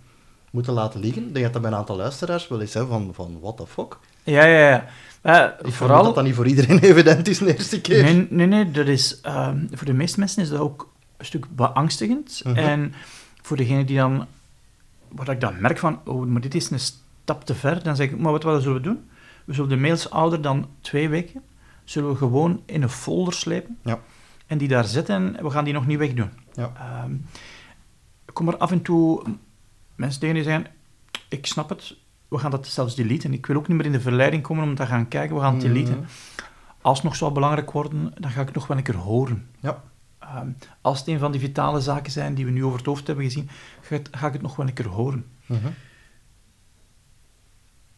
[0.51, 3.11] moeten laten liggen, ik denk dat dat bij een aantal luisteraars wel eens hè, van,
[3.15, 3.99] van what the fuck.
[4.23, 4.87] Ja, ja, ja.
[5.23, 6.05] Eh, Ik vooral vooral...
[6.05, 8.03] dat dat niet voor iedereen evident is de eerste keer.
[8.03, 11.47] Nee, nee, nee, dat is, ehm, voor de meeste mensen is dat ook een stuk
[11.57, 12.41] beangstigend.
[12.45, 12.57] Mhm.
[12.57, 12.95] En
[13.43, 14.27] voor degene die dan,
[15.09, 18.11] wat ik dan merk van, oh, maar dit is een stap te ver, dan zeg
[18.11, 19.10] ik, maar wat, wat zullen we doen?
[19.51, 21.43] We zullen de mails ouder dan twee weken,
[21.85, 23.99] zullen we gewoon in een folder slepen Ja.
[24.47, 26.31] en die daar zetten en we gaan die nog niet wegdoen.
[26.53, 26.73] Ja.
[26.77, 27.15] Ehm,
[28.27, 29.23] ik kom er af en toe
[29.95, 30.67] mensen tegen die zeggen,
[31.29, 31.97] ik snap het,
[32.29, 33.33] we gaan dat zelfs deleten.
[33.33, 35.53] Ik wil ook niet meer in de verleiding komen om te gaan kijken, we gaan
[35.53, 35.97] het deleten.
[35.97, 36.07] Mhm.
[36.81, 39.49] Als het nog zou belangrijk worden, dan ga ik het nog wel een keer horen.
[39.61, 39.83] Ja.
[40.19, 43.07] Ehm, als het een van die vitale zaken zijn die we nu over het hoofd
[43.07, 43.49] hebben gezien,
[44.11, 45.27] ga ik het nog wel een keer horen.
[45.47, 45.69] Mhm.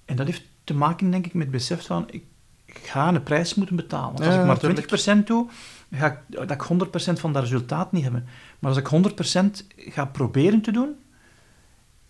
[0.05, 2.25] En dat heeft te maken, denk ik, met het besef van, ik,
[2.67, 4.07] ga een prijs moeten betalen.
[4.07, 5.23] Want Ja, als ik maar natuurlijk.
[5.23, 5.49] 20% doe,
[5.91, 8.27] ga ik, dat ik 100% van dat resultaat niet hebben.
[8.59, 9.13] Maar als ik
[9.67, 10.95] 100% ga proberen te doen,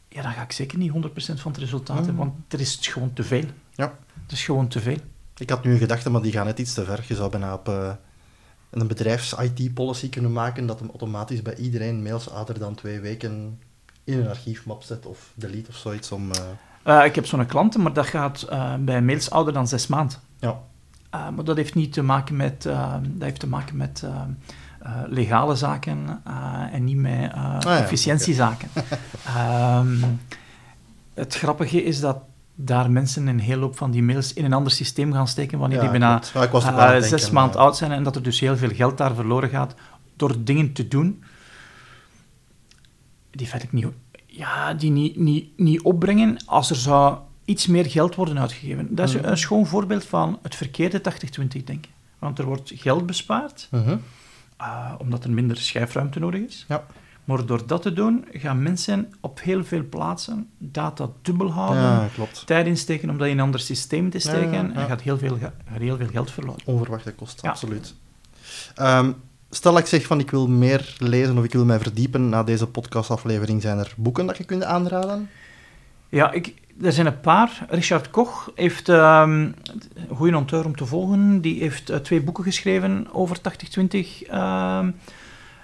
[0.08, 3.12] ja, dan ga ik zeker niet 100% van het resultaat hebben, want er is gewoon
[3.12, 3.44] te veel.
[3.74, 3.98] Ja.
[4.22, 4.98] Het is gewoon te veel.
[5.36, 7.04] Ik had nu een gedachte, maar die gaan net iets te ver.
[7.08, 7.92] Je zou bijna op eh,
[8.70, 13.58] een bedrijfs-IT-policy kunnen maken dat hem automatisch bij iedereen mails ouder dan twee weken
[14.04, 16.30] in een archiefmap zet of delete of zoiets om...
[16.32, 16.40] eh,
[16.82, 20.18] Eh, ik heb zo'n klanten, maar dat gaat eh, bij mails ouder dan zes maanden.
[20.38, 20.58] ja,
[21.14, 24.04] Uh, maar dat heeft niet te maken met, dat heeft te maken met
[25.06, 26.22] legale zaken
[26.72, 28.68] en niet met Ah, ja, efficiëntiezaken.
[29.76, 30.20] um,
[31.14, 32.18] het grappige is dat
[32.54, 35.76] daar mensen een hele hoop van die mails in een ander systeem gaan steken wanneer
[35.78, 36.22] Ja, die bijna.
[36.34, 39.74] Ja, zes maanden oud zijn en dat er dus heel veel geld daar verloren gaat
[40.16, 41.22] door dingen te doen
[43.30, 43.94] die feitelijk niet,
[44.36, 48.94] ja, die niet, niet, niet opbrengen als er zou iets meer geld worden uitgegeven.
[48.94, 49.24] Dat is Mhm.
[49.24, 51.90] een schoon voorbeeld van het verkeerde 80-20 denken.
[52.18, 53.96] Want er wordt geld bespaard, Mhm.
[54.60, 56.64] uh, omdat er minder schijfruimte nodig is.
[56.68, 56.84] Ja.
[57.24, 62.08] Maar door dat te doen, gaan mensen op heel veel plaatsen data dubbel houden, ja,
[62.14, 62.46] klopt.
[62.46, 65.38] tijd insteken om dat in een ander systeem te steken, Ja, en gaat heel veel,
[65.64, 66.60] heel veel geld verloren.
[66.64, 67.94] Onverwachte kosten, absoluut.
[68.74, 69.12] Ehm,
[69.54, 72.42] stel dat ik zeg van ik wil meer lezen of ik wil mij verdiepen na
[72.42, 75.30] deze podcastaflevering, zijn er boeken dat je kunt aanraden?
[76.08, 77.66] Ja, ik, er zijn een paar.
[77.68, 79.30] Richard Koch heeft, ehm,
[79.94, 84.22] een goede auteur om te volgen, die heeft eh, twee boeken geschreven over 80-20.
[84.22, 84.90] ehm.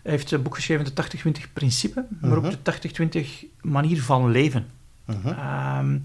[0.02, 2.50] hij heeft een boek geschreven, de 80-20 principe, maar ook Mhm.
[2.50, 4.66] de 80-20 manier van leven.
[5.04, 5.28] Mhm.
[5.28, 5.98] Ehm,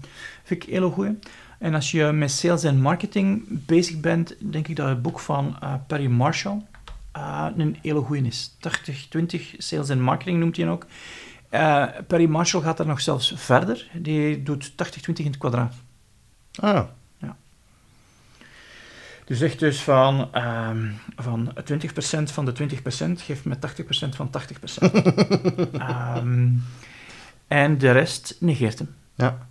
[0.44, 1.18] vind ik een hele goeie.
[1.58, 5.56] En als je met sales en marketing bezig bent, denk ik dat het boek van
[5.60, 6.62] eh, Perry Marshall
[7.14, 8.50] eh, een hele goeie is.
[8.58, 10.86] 80-20 sales en marketing noemt hij ook.
[11.48, 13.90] Eh, Perry Marshall gaat er nog zelfs verder.
[13.92, 15.74] Die doet 80-20 in het kwadraat.
[16.54, 16.84] Ah,
[19.24, 24.92] Dus zegt dus van, ehm, van 20% van de 20% geeft me 80% van 80%.
[25.78, 26.48] Ehm,
[27.48, 28.94] en de rest negeert hem.
[29.14, 29.46] ja.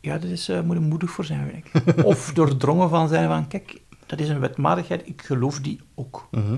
[0.00, 2.04] Ja, dat is, eh moet er moedig voor zijn, vind ik.
[2.04, 6.28] Of doordrongen van zijn van, kijk, dat is een wetmatigheid, ik geloof die ook.
[6.30, 6.56] Mhm.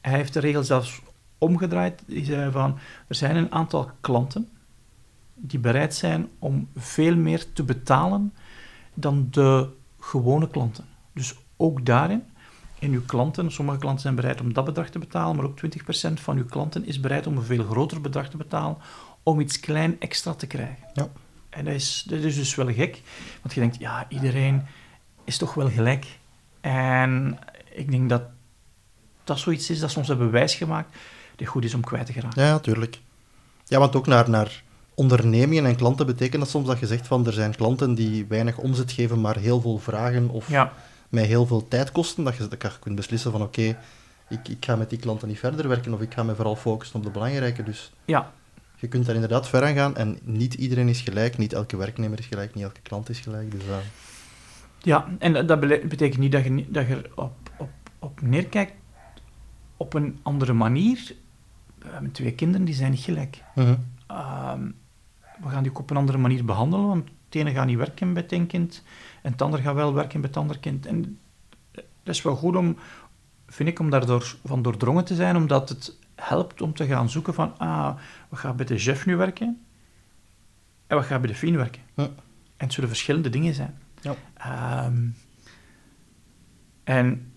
[0.00, 1.00] Hij heeft de regel zelfs
[1.38, 2.02] omgedraaid.
[2.06, 4.48] Die zei van, er zijn een aantal klanten
[5.34, 8.34] die bereid zijn om veel meer te betalen
[8.94, 9.68] dan de
[10.00, 10.84] gewone klanten.
[11.12, 12.24] Dus ook daarin,
[12.78, 15.58] in uw klanten, sommige klanten zijn bereid om dat bedrag te betalen, maar ook
[16.10, 18.76] 20% van uw klanten is bereid om een veel groter bedrag te betalen
[19.22, 20.88] om iets klein extra te krijgen.
[20.94, 21.08] Ja.
[21.48, 23.02] En dat is, dat is dus wel gek,
[23.42, 24.62] want je denkt, ja, iedereen
[25.24, 26.06] is toch wel gelijk.
[26.62, 27.38] En
[27.74, 28.22] ik denk dat
[29.24, 30.96] dat zoiets is dat ze ons hebben wijsgemaakt,
[31.36, 32.42] die goed is om kwijt te geraken.
[32.42, 33.00] Ja, tuurlijk.
[33.64, 34.62] Ja, want ook naar, naar
[34.94, 38.58] ondernemingen en klanten betekent dat soms dat je zegt van er zijn klanten die weinig
[38.58, 40.72] omzet geven, maar heel veel vragen of Ja,
[41.08, 43.76] mij heel veel tijd kosten, dat je, dat je kunt beslissen van oké,
[44.28, 46.96] ik, ik ga met die klanten niet verder werken of ik ga me vooral focussen
[46.96, 47.62] op de belangrijke.
[47.62, 48.32] Dus ja,
[48.76, 52.18] je kunt daar inderdaad ver aan gaan en niet iedereen is gelijk, niet elke werknemer
[52.18, 53.50] is gelijk, niet elke klant is gelijk.
[53.50, 53.76] Dus, eh,
[54.82, 55.08] ja.
[55.18, 58.72] en dat betekent niet dat je, dat je op, op, op neerkijkt
[59.76, 61.14] op een andere manier.
[61.78, 63.42] We hebben twee kinderen, die zijn niet gelijk.
[63.54, 63.74] mhm.
[64.06, 64.70] Ehm,
[65.42, 68.12] we gaan die ook op een andere manier behandelen, want het ene gaat niet werken
[68.12, 68.82] bij het een kind
[69.22, 70.86] en het andere gaat wel werken bij het andere kind.
[70.86, 71.18] En
[71.72, 72.76] dat is wel goed om,
[73.46, 77.34] vind ik, om daardoor van doordrongen te zijn, omdat het helpt om te gaan zoeken
[77.34, 77.96] van, ah,
[78.28, 79.60] wat gaat bij de chef nu werken
[80.86, 81.82] en wat gaat bij de fin werken.
[81.94, 82.14] En
[82.56, 83.78] het zullen verschillende dingen zijn.
[84.02, 84.14] Ja.
[84.34, 85.08] Ehm,
[86.84, 87.32] en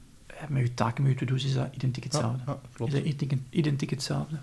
[0.47, 2.41] met je taken, met je to-do's is dat identiek hetzelfde.
[2.45, 2.93] Ja, ja, klopt.
[2.93, 4.39] Is dat identiek, identiek hetzelfde.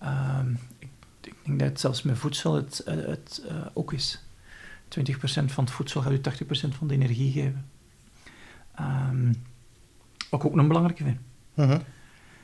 [0.00, 0.88] Ehm, ik,
[1.20, 4.22] ik denk dat het zelfs met voedsel het, eh, het eh, ook is.
[4.88, 7.66] 20% van het voedsel gaat u 80% van de energie geven.
[8.74, 9.30] Ehm,
[10.30, 11.18] ik ook een belangrijke vind.
[11.54, 11.78] Mhm.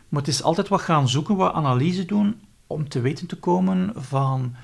[0.09, 3.93] Maar het is altijd wat gaan zoeken, wat analyse doen, om te weten te komen
[4.03, 4.55] van,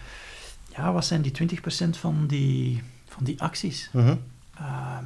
[0.68, 2.82] ja, wat zijn die 20% van die
[3.16, 3.90] van die acties.
[3.92, 4.16] Mhm.
[4.54, 5.04] Ehm,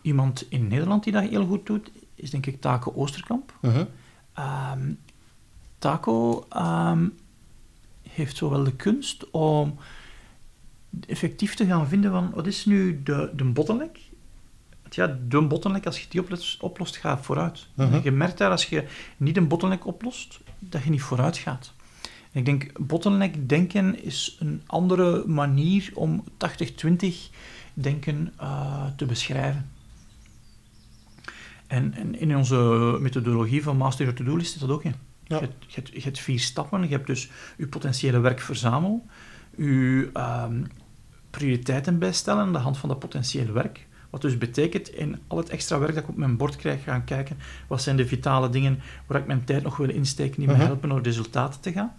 [0.00, 3.54] iemand in Nederland die dat heel goed doet, is denk ik Taco Oosterkamp.
[3.60, 3.84] Mhm.
[4.34, 4.92] Ehm,
[5.78, 7.08] Taco ehm,
[8.08, 9.78] heeft zowel de kunst om
[11.06, 13.98] effectief te gaan vinden van wat is nu de, de bottleneck.
[14.90, 17.66] Ja, de bottleneck, als je die oplost, oplost gaat vooruit.
[17.74, 18.00] Mhm.
[18.02, 21.72] Je merkt daar als je niet een bottleneck oplost, dat je niet vooruit gaat.
[22.38, 26.24] Ik denk, bottleneck denken is een andere manier om
[26.86, 27.06] 80-20
[27.74, 29.70] denken eh, te beschrijven.
[31.66, 32.56] En, en in onze
[33.00, 34.94] methodologie van Master Your To-Do List zit dat ook in.
[35.24, 35.36] Ja.
[35.36, 36.82] Je, hebt, je, hebt, je hebt vier stappen.
[36.82, 39.02] Je hebt dus je potentiële werk verzamelen,
[39.56, 40.62] je ehm,
[41.30, 43.86] prioriteiten bijstellen aan de hand van dat potentiële werk.
[44.10, 47.04] Wat dus betekent, in al het extra werk dat ik op mijn bord krijg, gaan
[47.04, 50.56] kijken wat zijn de vitale dingen waar ik mijn tijd nog wil insteken die Mhm.
[50.56, 51.92] mij helpen naar resultaten te gaan.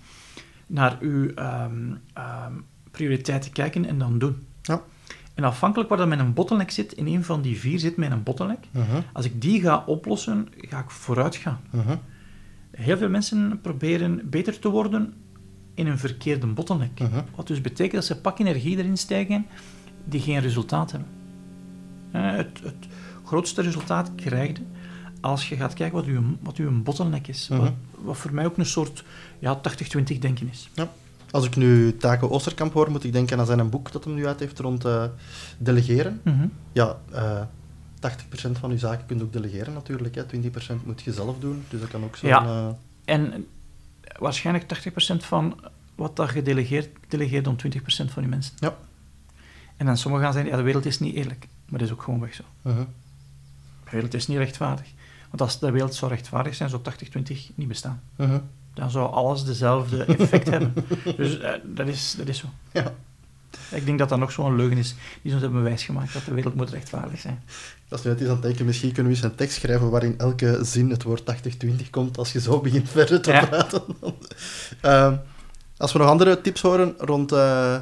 [0.69, 2.53] Naar uw ehm, ehm,
[2.91, 4.47] prioriteiten kijken en dan doen.
[4.62, 4.82] Ja.
[5.34, 8.23] En afhankelijk waar dat mijn bottleneck zit, in een van die vier zit mijn een
[8.23, 8.65] bottleneck.
[8.71, 9.01] Mhm.
[9.13, 11.60] Als ik die ga oplossen, ga ik vooruit gaan.
[11.69, 11.95] Mhm.
[12.71, 15.13] Heel veel mensen proberen beter te worden
[15.73, 16.99] in een verkeerde bottleneck.
[16.99, 17.21] Mhm.
[17.36, 19.45] Wat dus betekent dat ze pak energie erin steken
[20.05, 21.10] die geen resultaat hebben.
[22.12, 22.88] Eh, Het, het
[23.25, 24.63] grootste resultaat krijg je
[25.21, 27.47] als je gaat kijken wat uw, wat uw bottleneck is.
[27.47, 29.03] Wat, wat voor mij ook een soort
[29.39, 29.62] ja,
[29.97, 30.69] 80-20 denken is.
[31.31, 34.27] Als ik nu Taco Oosterkamp hoor, moet ik denken aan zijn boek dat hij nu
[34.27, 35.03] uit heeft rond eh,
[35.57, 36.21] delegeren.
[36.23, 36.47] Mhm.
[36.71, 37.41] Ja, eh
[37.99, 40.15] 80% van je zaken kun je ook delegeren natuurlijk.
[40.15, 40.23] Hè.
[40.25, 41.63] 20% moet je zelf doen.
[41.69, 42.29] Dus dat kan ook zo'n...
[42.29, 42.45] Ja.
[43.05, 43.45] eh, En
[44.19, 45.59] waarschijnlijk 80% van
[45.95, 48.53] wat dat je delegeert, delegeert dan 20% van je mensen.
[48.59, 48.75] Ja.
[49.77, 51.47] En dan sommigen gaan zeggen, ja, de wereld is niet eerlijk.
[51.69, 52.43] Maar dat is ook gewoon weg zo.
[52.62, 52.83] mhm.
[53.83, 54.88] De wereld is niet rechtvaardig.
[55.29, 58.01] Want als de wereld zou rechtvaardig zijn, zou 80-20 niet bestaan.
[58.15, 58.39] Mhm.
[58.73, 60.73] Dan zou alles dezelfde effect hebben.
[61.17, 62.47] Dus eh, dat, is, dat is zo.
[62.71, 62.93] Ja.
[63.71, 66.55] Ik denk dat dat nog zo'n leugen is die ons hebben wijsgemaakt dat de wereld
[66.55, 67.43] moet rechtvaardig zijn.
[67.89, 70.15] Is nu net eens aan het denken, misschien kunnen we eens een tekst schrijven waarin
[70.17, 71.23] elke zin het woord
[71.65, 73.45] 80-20 komt als je zo begint verder te Ja.
[73.45, 73.81] praten.
[74.81, 75.15] Ehm,
[75.77, 77.77] als we nog andere tips horen rond eh,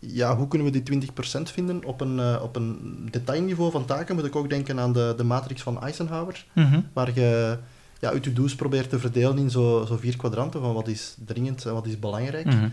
[0.00, 4.14] ja, hoe kunnen we die 20% vinden op een, eh, op een detailniveau van taken,
[4.14, 6.44] moet ik ook denken aan de, de matrix van Eisenhower,
[6.92, 7.58] waar je
[8.00, 11.64] ja, je to-do's probeert te verdelen in zo, zo vier kwadranten van wat is dringend
[11.66, 12.46] en wat is belangrijk.
[12.46, 12.68] Mhm.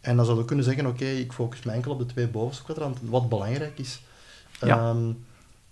[0.00, 2.64] En dan zou je kunnen zeggen, oké, ik focus me enkel op de twee bovenste
[2.64, 4.00] kwadranten, wat belangrijk is.
[4.60, 4.78] Ja.
[4.78, 5.12] Ehm,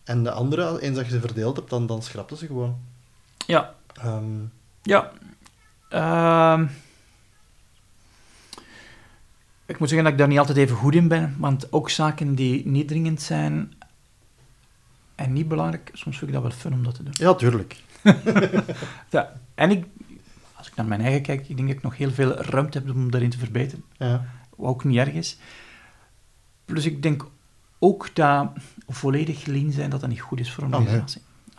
[0.04, 2.76] en de andere, eens dat je ze verdeeld hebt, dan, dan schrapte ze gewoon.
[3.46, 4.24] Ja, Ehm,
[4.82, 5.10] Ja.
[5.88, 6.66] Ehm,
[9.68, 12.34] ik moet zeggen dat ik daar niet altijd even goed in ben, want ook zaken
[12.34, 13.72] die niet dringend zijn
[15.14, 17.12] en niet belangrijk, soms vind ik dat wel fun om dat te doen.
[17.16, 17.76] ja, tuurlijk.
[19.10, 19.86] Ja, en ik,
[20.54, 22.94] als ik naar mijn eigen kijk, ik denk dat ik nog heel veel ruimte heb
[22.94, 24.24] om daarin te verbeteren, Ja.
[24.56, 25.38] wat ook niet erg is.
[26.64, 27.26] Plus ik denk
[27.78, 28.50] ook dat
[28.88, 31.02] volledig lean zijn, dat dat niet goed is voor een Ah, nee.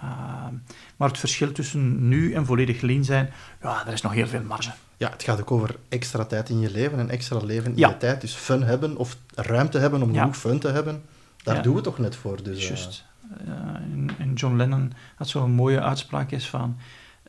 [0.01, 0.53] Ehm,
[0.97, 3.29] maar het verschil tussen nu en volledig lean zijn,
[3.61, 4.71] ja, er is nog heel veel marge.
[4.97, 7.89] ja, het gaat ook over extra tijd in je leven en extra leven in Ja.
[7.89, 8.21] je tijd.
[8.21, 10.19] Dus fun hebben of ruimte hebben om Ja.
[10.19, 11.01] genoeg fun te hebben,
[11.43, 11.61] daar Ja.
[11.61, 12.43] doen we toch net voor.
[12.43, 13.05] Dus, eh, Juist.
[13.45, 16.77] Eh, en, en John Lennon had zo'n mooie uitspraak is van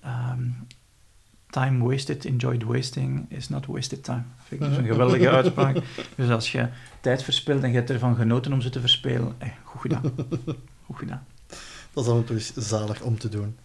[0.03, 0.43] ehm,
[1.51, 4.23] time wasted, enjoyed wasting is not wasted time.
[4.45, 5.77] Vind ik dus een geweldige uitspraak.
[6.17, 6.69] Dus als je
[7.01, 10.03] tijd verspilt en je hebt ervan genoten om ze te verspelen, eh, goed gedaan.
[10.87, 11.25] Goed gedaan.
[11.93, 13.59] Dat is dan toch eens zalig om te doen.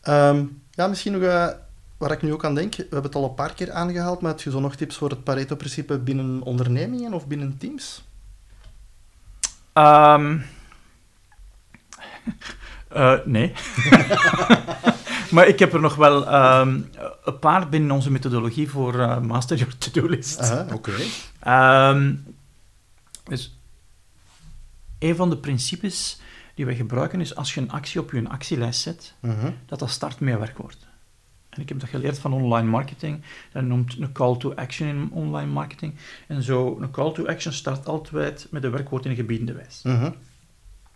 [0.00, 1.48] Ehm, ja, misschien nog eh,
[1.96, 2.76] waar ik nu ook aan denk.
[2.76, 5.10] We hebben het al een paar keer aangehaald, maar heb je zo nog tips voor
[5.10, 8.04] het Pareto-principe binnen ondernemingen of binnen teams?
[9.72, 10.38] Ehm,
[12.88, 13.52] eh, nee.
[15.34, 16.80] maar ik heb er nog wel ehm,
[17.24, 20.52] een paar binnen onze methodologie voor eh, Master Your To-Do List.
[20.72, 20.92] Oké.
[23.24, 23.58] Dus
[25.04, 26.20] een van de principes
[26.54, 29.50] die wij gebruiken is als je een actie op je actielijst zet, Mhm.
[29.66, 30.86] dat dat start met een werkwoord.
[31.50, 33.22] En ik heb dat geleerd van online marketing.
[33.52, 35.94] Dat noemt een call to action in online marketing.
[36.28, 39.80] En zo, een call to action start altijd met een werkwoord in een gebiedende wijs.
[39.82, 40.04] Mhm.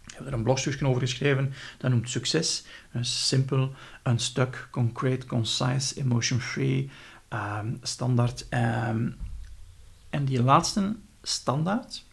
[0.06, 2.64] Ik heb er een blogstukje over geschreven, dat noemt succes.
[2.92, 3.72] Een simpel,
[4.04, 6.90] unstuck, concrete, concise, emotion-free,
[7.28, 8.46] ehm, standaard.
[8.48, 9.10] ehm,
[10.10, 12.04] en die laatste, standaard.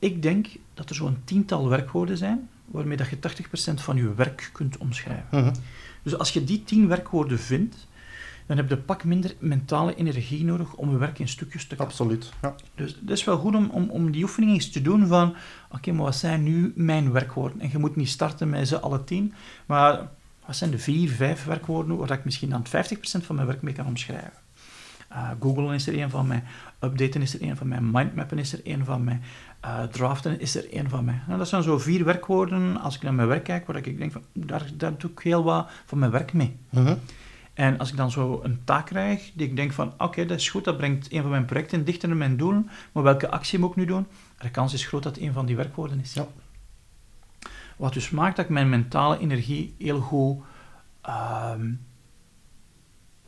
[0.00, 4.50] Ik denk dat er zo'n tiental werkwoorden zijn waarmee dat je 80% van je werk
[4.52, 5.40] kunt omschrijven.
[5.40, 5.54] Mhm.
[6.02, 7.88] Dus als je die tien werkwoorden vindt,
[8.46, 11.86] dan heb je pak minder mentale energie nodig om je werk in stukjes te kappen.
[11.86, 12.32] Absoluut.
[12.42, 12.54] Ja.
[12.74, 15.34] Dus het is wel goed om, om, om die oefening eens te doen van,
[15.70, 17.60] oké, maar wat zijn nu mijn werkwoorden?
[17.60, 19.34] En je moet niet starten met ze alle tien,
[19.66, 20.08] maar
[20.46, 23.74] wat zijn de vier, vijf werkwoorden waar ik misschien dan 50% van mijn werk mee
[23.74, 24.32] kan omschrijven?
[25.12, 26.42] Uh, Googlen is er één van mij.
[26.80, 27.80] Updaten is er één van mij.
[27.80, 29.20] Mindmappen is er één van mij.
[29.64, 31.20] Uh, draften is er één van mij.
[31.26, 34.12] Nou, dat zijn zo vier werkwoorden, als ik naar mijn werk kijk, waar ik denk
[34.12, 36.56] van, daar, daar doe ik heel wat van mijn werk mee.
[36.70, 36.94] Mhm.
[37.54, 40.48] En als ik dan zo een taak krijg, die ik denk van, oké, dat is
[40.48, 43.70] goed, dat brengt een van mijn projecten dichter naar mijn doelen, maar welke actie moet
[43.70, 44.06] ik nu doen?
[44.38, 46.14] De kans is groot dat het een van die werkwoorden is.
[46.14, 46.26] Ja.
[47.76, 50.42] Wat dus maakt dat ik mijn mentale energie heel goed
[51.00, 51.72] ehm,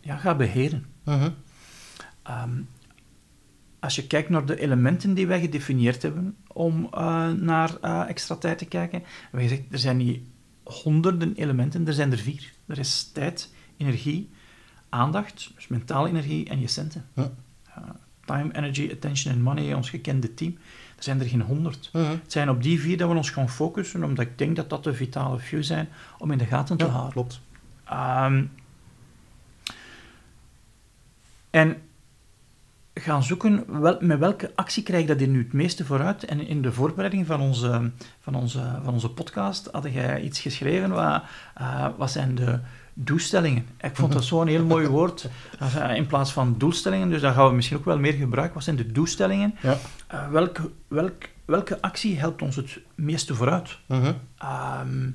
[0.01, 0.87] ja, ga beheren.
[1.05, 1.31] Mhm.
[2.23, 2.61] Ehm,
[3.83, 8.37] als je kijkt naar de elementen die wij gedefinieerd hebben om eh, naar eh, extra
[8.37, 10.21] tijd te kijken, hebben we gezegd, er zijn niet
[10.65, 12.53] honderden elementen, er zijn er vier.
[12.67, 14.31] Er is tijd, energie,
[14.89, 17.07] aandacht, dus mentale energie en je centen.
[17.15, 17.25] Uh,
[18.25, 20.59] time, energy, attention en money, ons gekende team.
[20.97, 21.91] Er zijn er geen honderd.
[21.93, 22.05] Mhm.
[22.05, 24.85] Het zijn op die vier dat we ons gaan focussen, omdat ik denk dat dat
[24.85, 27.13] de vitale few zijn om in de gaten te Ja, houden.
[27.13, 27.41] klopt.
[27.85, 28.45] Ehm,
[31.51, 31.77] en
[33.03, 36.25] gaan zoeken wel, met welke actie krijg ik dat hier nu het meeste vooruit.
[36.25, 40.91] En in de voorbereiding van onze, van onze, van onze podcast had jij iets geschreven.
[40.91, 41.23] Wat,
[41.55, 42.59] eh, wat zijn de
[42.95, 43.67] doelstellingen?
[43.81, 45.29] Ik vond dat zo'n heel mooi woord.
[45.59, 48.55] Eh, in plaats van doelstellingen, dus dat gaan we misschien ook wel meer gebruiken.
[48.55, 49.55] Wat zijn de doelstellingen?
[49.61, 49.79] Ja.
[50.07, 53.79] Eh, welke, welk, welke actie helpt ons het meeste vooruit?
[53.87, 54.13] Mhm.
[54.39, 55.11] Ehm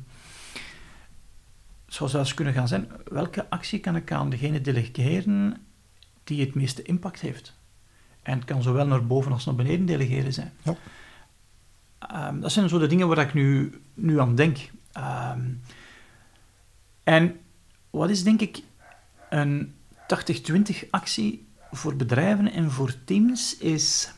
[1.88, 5.58] zou zelfs kunnen gaan zijn, welke actie kan ik aan degene delegeren
[6.23, 7.57] die het meeste impact heeft?
[8.28, 10.54] En het kan zowel naar boven als naar beneden delegeren zijn.
[10.63, 10.76] Ja.
[12.00, 14.58] Ehm, dat zijn zo de dingen waar ik nu, nu aan denk.
[14.92, 15.42] Ehm,
[17.04, 17.40] en
[17.90, 18.62] wat is denk ik
[19.30, 19.76] een
[20.08, 24.12] 80-20 actie voor bedrijven en voor teams is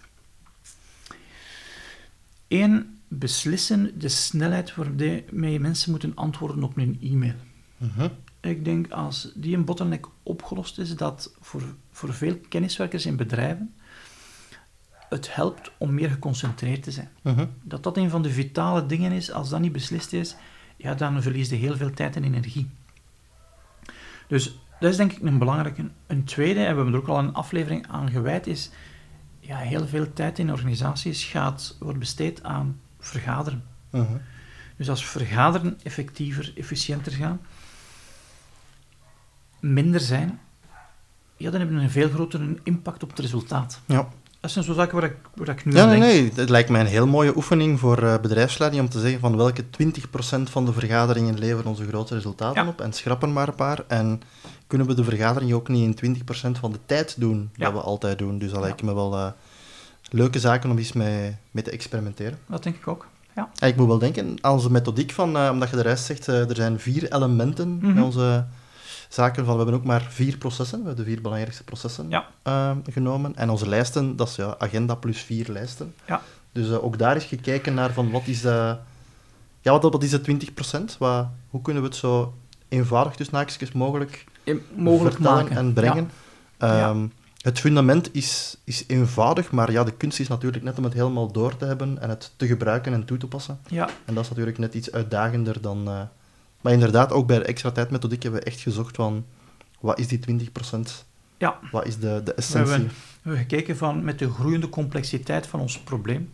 [2.48, 7.36] één, beslissen de snelheid waarmee mensen moeten antwoorden op hun e-mail.
[7.78, 8.08] Mhm.
[8.40, 13.74] Ik denk als die een bottleneck opgelost is, dat voor, voor veel kenniswerkers in bedrijven
[15.10, 17.10] het helpt om meer geconcentreerd te zijn.
[17.22, 17.46] Mhm.
[17.62, 19.32] Dat dat een van de vitale dingen is.
[19.32, 20.36] Als dat niet beslist is,
[20.76, 22.70] ja, dan verlies je heel veel tijd en energie.
[24.28, 25.90] Dus dat is denk ik een belangrijke.
[26.08, 28.72] Een tweede, en we hebben er ook al een aflevering aan gewijd, is
[29.40, 33.64] ja, heel veel tijd in organisaties gaat, wordt besteed aan vergaderen.
[33.90, 34.18] Mhm.
[34.76, 37.42] Dus als vergaderen effectiever, efficiënter gaan,
[39.60, 40.40] minder zijn,
[41.38, 43.82] ja, dan hebben we een veel grotere impact op het resultaat.
[43.86, 44.10] Ja.
[44.42, 46.12] Dat zijn zo zaken waar ik, waar ik nu Ja, aan nee, denk.
[46.14, 46.32] nee.
[46.36, 49.64] Het lijkt mij een heel mooie oefening voor eh, bedrijfsleiding om te zeggen van welke
[49.64, 49.68] 20%
[50.44, 52.70] van de vergaderingen leveren onze grote resultaten Ja.
[52.70, 53.84] op en schrappen maar een paar.
[53.88, 54.22] En
[54.68, 56.16] kunnen we de vergadering ook niet in
[56.56, 57.66] 20% van de tijd doen Ja.
[57.66, 58.38] dat we altijd doen.
[58.40, 58.66] Dus dat Ja.
[58.66, 59.28] lijken me wel eh,
[60.10, 62.38] leuke zaken om eens mee, mee te experimenteren.
[62.48, 63.08] Dat denk ik ook.
[63.36, 63.50] Ja.
[63.60, 66.28] En ik moet wel denken, als de methodiek van, eh, omdat je de rest zegt,
[66.28, 67.86] er zijn vier elementen Mhm.
[67.98, 68.46] in onze
[69.10, 69.46] zaken.
[69.46, 72.28] Van, we hebben ook maar vier processen, we hebben de vier belangrijkste processen Ja.
[72.44, 73.36] eh, genomen.
[73.36, 75.94] En onze lijsten, dat is ja, agenda plus vier lijsten.
[76.08, 76.22] Ja.
[76.52, 78.76] Dus eh, ook daar is gekeken naar van wat is de,
[79.62, 80.22] ja, wat, wat is de
[80.92, 80.98] 20%?
[80.98, 82.34] Wat, hoe kunnen we het zo
[82.68, 85.58] eenvoudig tussen haakjes mogelijk Eh, Mogelijk maken.
[85.58, 86.12] en brengen?
[86.60, 86.90] Ja.
[86.90, 87.08] Ehm,
[87.40, 91.32] Het fundament is, is eenvoudig, maar ja, de kunst is natuurlijk net om het helemaal
[91.32, 93.60] door te hebben en het te gebruiken en toe te passen.
[93.68, 93.90] Ja, ja.
[94.06, 95.88] En dat is natuurlijk net iets uitdagender dan...
[95.88, 96.02] eh,
[96.62, 99.26] Maar inderdaad, ook bij de extra tijdmethodiek hebben we echt gezocht van...
[99.80, 100.80] Wat is die 20%?
[101.38, 101.60] ja.
[101.72, 102.72] Wat is de, de We essentie?
[102.72, 106.32] hebben, we hebben gekeken van met de groeiende complexiteit van ons probleem.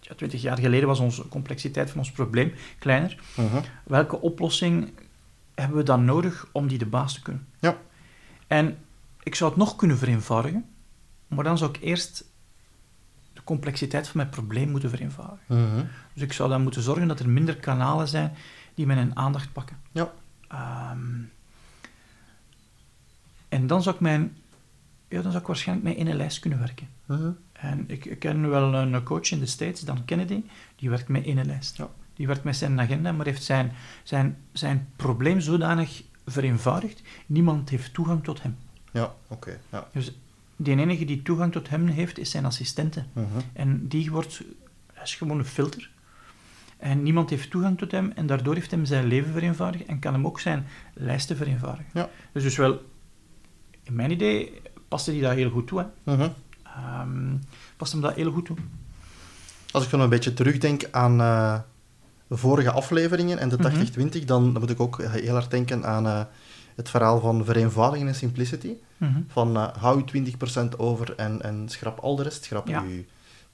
[0.00, 3.22] Ja, 20 jaar geleden was onze complexiteit van ons probleem kleiner.
[3.36, 3.60] Mhm.
[3.84, 4.90] Welke oplossing
[5.54, 7.46] hebben we dan nodig om die de baas te kunnen?
[7.58, 7.76] Ja.
[8.46, 8.78] En
[9.22, 10.64] ik zou het nog kunnen vereenvoudigen,
[11.26, 12.24] maar dan zou ik eerst
[13.42, 15.44] de complexiteit van mijn probleem moeten vereenvoudigen.
[15.46, 15.84] Mhm.
[16.12, 18.32] Dus ik zou dan moeten zorgen dat er minder kanalen zijn
[18.74, 19.76] die mijn aandacht pakken.
[19.92, 20.12] Ja.
[20.48, 21.20] Ehm,
[23.48, 24.36] en dan zou ik mijn,
[25.08, 26.88] ja, dan zou ik waarschijnlijk met één lijst kunnen werken.
[27.06, 27.30] Mhm.
[27.52, 30.42] En ik, ik ken wel een coach in de States, Dan Kennedy,
[30.76, 31.76] die werkt met één lijst.
[31.76, 31.88] Ja.
[32.14, 37.94] Die werkt met zijn agenda, maar heeft zijn, zijn, zijn probleem zodanig vereenvoudigd, niemand heeft
[37.94, 38.56] toegang tot hem.
[38.92, 39.60] Ja, oké.
[39.68, 39.88] Ja.
[39.92, 40.12] Dus
[40.62, 43.04] die enige die toegang tot hem heeft, is zijn assistente.
[43.12, 43.24] Mhm.
[43.52, 44.42] En die wordt,
[44.94, 45.90] dat is gewoon een filter.
[46.78, 50.12] En niemand heeft toegang tot hem, en daardoor heeft hem zijn leven vereenvoudigd en kan
[50.12, 51.90] hem ook zijn lijsten vereenvoudigen.
[51.94, 52.08] Ja.
[52.32, 52.80] Dus, dus wel,
[53.82, 55.78] in mijn idee paste die dat heel goed toe.
[56.04, 56.12] Hè.
[56.14, 56.28] Mhm.
[56.64, 57.36] Ehm,
[57.76, 58.56] past hem dat heel goed toe.
[59.70, 61.58] Als ik dan een beetje terugdenk aan eh,
[62.26, 63.62] de vorige afleveringen en de Mhm.
[63.66, 66.20] 80-20, dan, dan moet ik ook heel hard denken aan eh,
[66.76, 68.74] het verhaal van vereenvoudiging en simplicity.
[68.96, 69.20] Mhm.
[69.28, 70.34] Van eh, hou je
[70.72, 72.44] 20% over en, en schrap al de rest.
[72.44, 72.82] Schrap Ja.
[72.82, 73.04] je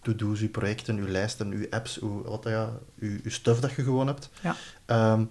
[0.03, 3.83] to-do's, je projecten, je lijsten, je apps, uw, wat, ja, je, je stuff dat je
[3.83, 4.31] gewoon hebt.
[4.41, 4.55] Ja.
[4.87, 5.25] Ehm,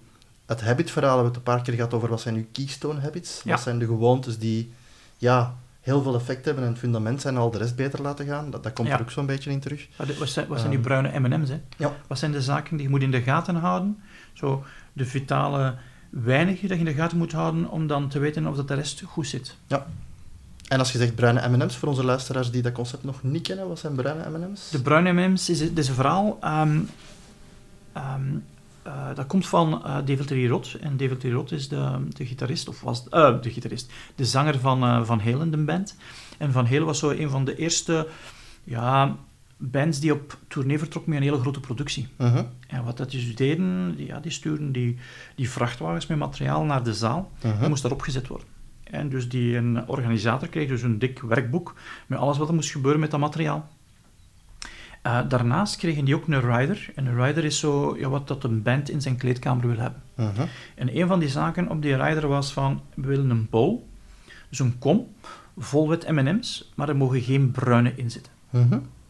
[0.46, 3.40] het habit-verhaal hebben we het een paar keer gehad over wat zijn uw keystone habits.
[3.44, 3.50] Ja.
[3.50, 4.72] Wat zijn de gewoontes die
[5.18, 8.26] ja, heel veel effect hebben en het fundament zijn en al de rest beter laten
[8.26, 8.50] gaan.
[8.50, 8.94] Dat, dat komt Ja.
[8.94, 9.88] er ook zo'n beetje in terug.
[9.96, 10.88] Wat wat zijn, wat zijn die Ehm.
[10.88, 11.48] bruine M&M's?
[11.48, 11.60] Hè?
[11.76, 11.92] Ja.
[12.06, 14.02] Wat zijn de zaken die je moet in de gaten houden?
[14.32, 15.74] Zo de vitale
[16.10, 18.74] weinige dat je in de gaten moet houden om dan te weten of dat de
[18.74, 19.56] rest goed zit.
[20.68, 23.68] En als je zegt bruine M&M's, voor onze luisteraars die dat concept nog niet kennen,
[23.68, 24.70] wat zijn bruine M&M's?
[24.70, 26.38] De bruine M&M's is, is een verhaal...
[26.40, 26.80] ehm,
[27.92, 28.36] ehm,
[28.82, 30.74] eh, dat komt van eh David Lee Roth.
[30.80, 34.58] En David Lee Roth is de, de gitarist, of was eh, de gitarist, de zanger
[34.58, 35.96] van eh, Van Halen, de band.
[36.38, 38.08] En Van Halen was zo een van de eerste
[38.64, 39.16] ja,
[39.60, 42.08] bands die op tournee vertrok met een hele grote productie.
[42.16, 44.96] Mhm, En wat dat dus deden, die- ja, die stuurden die,
[45.34, 47.30] die vrachtwagens met materiaal naar de zaal.
[47.60, 48.46] Dat moest daarop gezet worden.
[48.84, 51.74] En dus die een organisator kreeg dus een dik werkboek
[52.06, 53.68] met alles wat er moest gebeuren met dat materiaal.
[55.02, 56.90] Eh, daarnaast kregen die ook een rider.
[56.94, 60.02] En een rider is zo ja, wat dat een band in zijn kleedkamer wil hebben.
[60.14, 63.86] Mhm, En een van die zaken op die rider was van, we willen een bowl,
[64.48, 65.06] dus een kom,
[65.58, 68.32] vol met M&M's, maar er mogen geen bruine in zitten.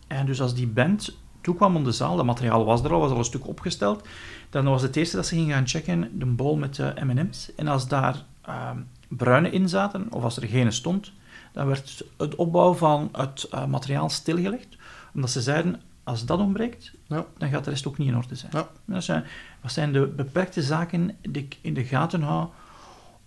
[0.08, 3.10] En dus als die band toekwam om de zaal, dat materiaal was er al, was
[3.10, 4.06] al een stuk opgesteld,
[4.50, 7.54] dan was het eerste dat ze gingen gaan checken de bol met de M&M's.
[7.56, 8.78] En als daar ehm,
[9.08, 11.12] bruine in zaten, of als er geen stond,
[11.52, 14.76] dan werd het opbouw van het eh, materiaal stilgelegd.
[15.14, 17.24] Omdat ze zeiden, als dat ontbreekt, Ja.
[17.38, 18.52] dan gaat de rest ook niet in orde zijn.
[18.54, 18.68] Ja.
[18.84, 19.24] Dat zijn,
[19.60, 22.48] wat zijn de beperkte zaken die ik in de gaten hou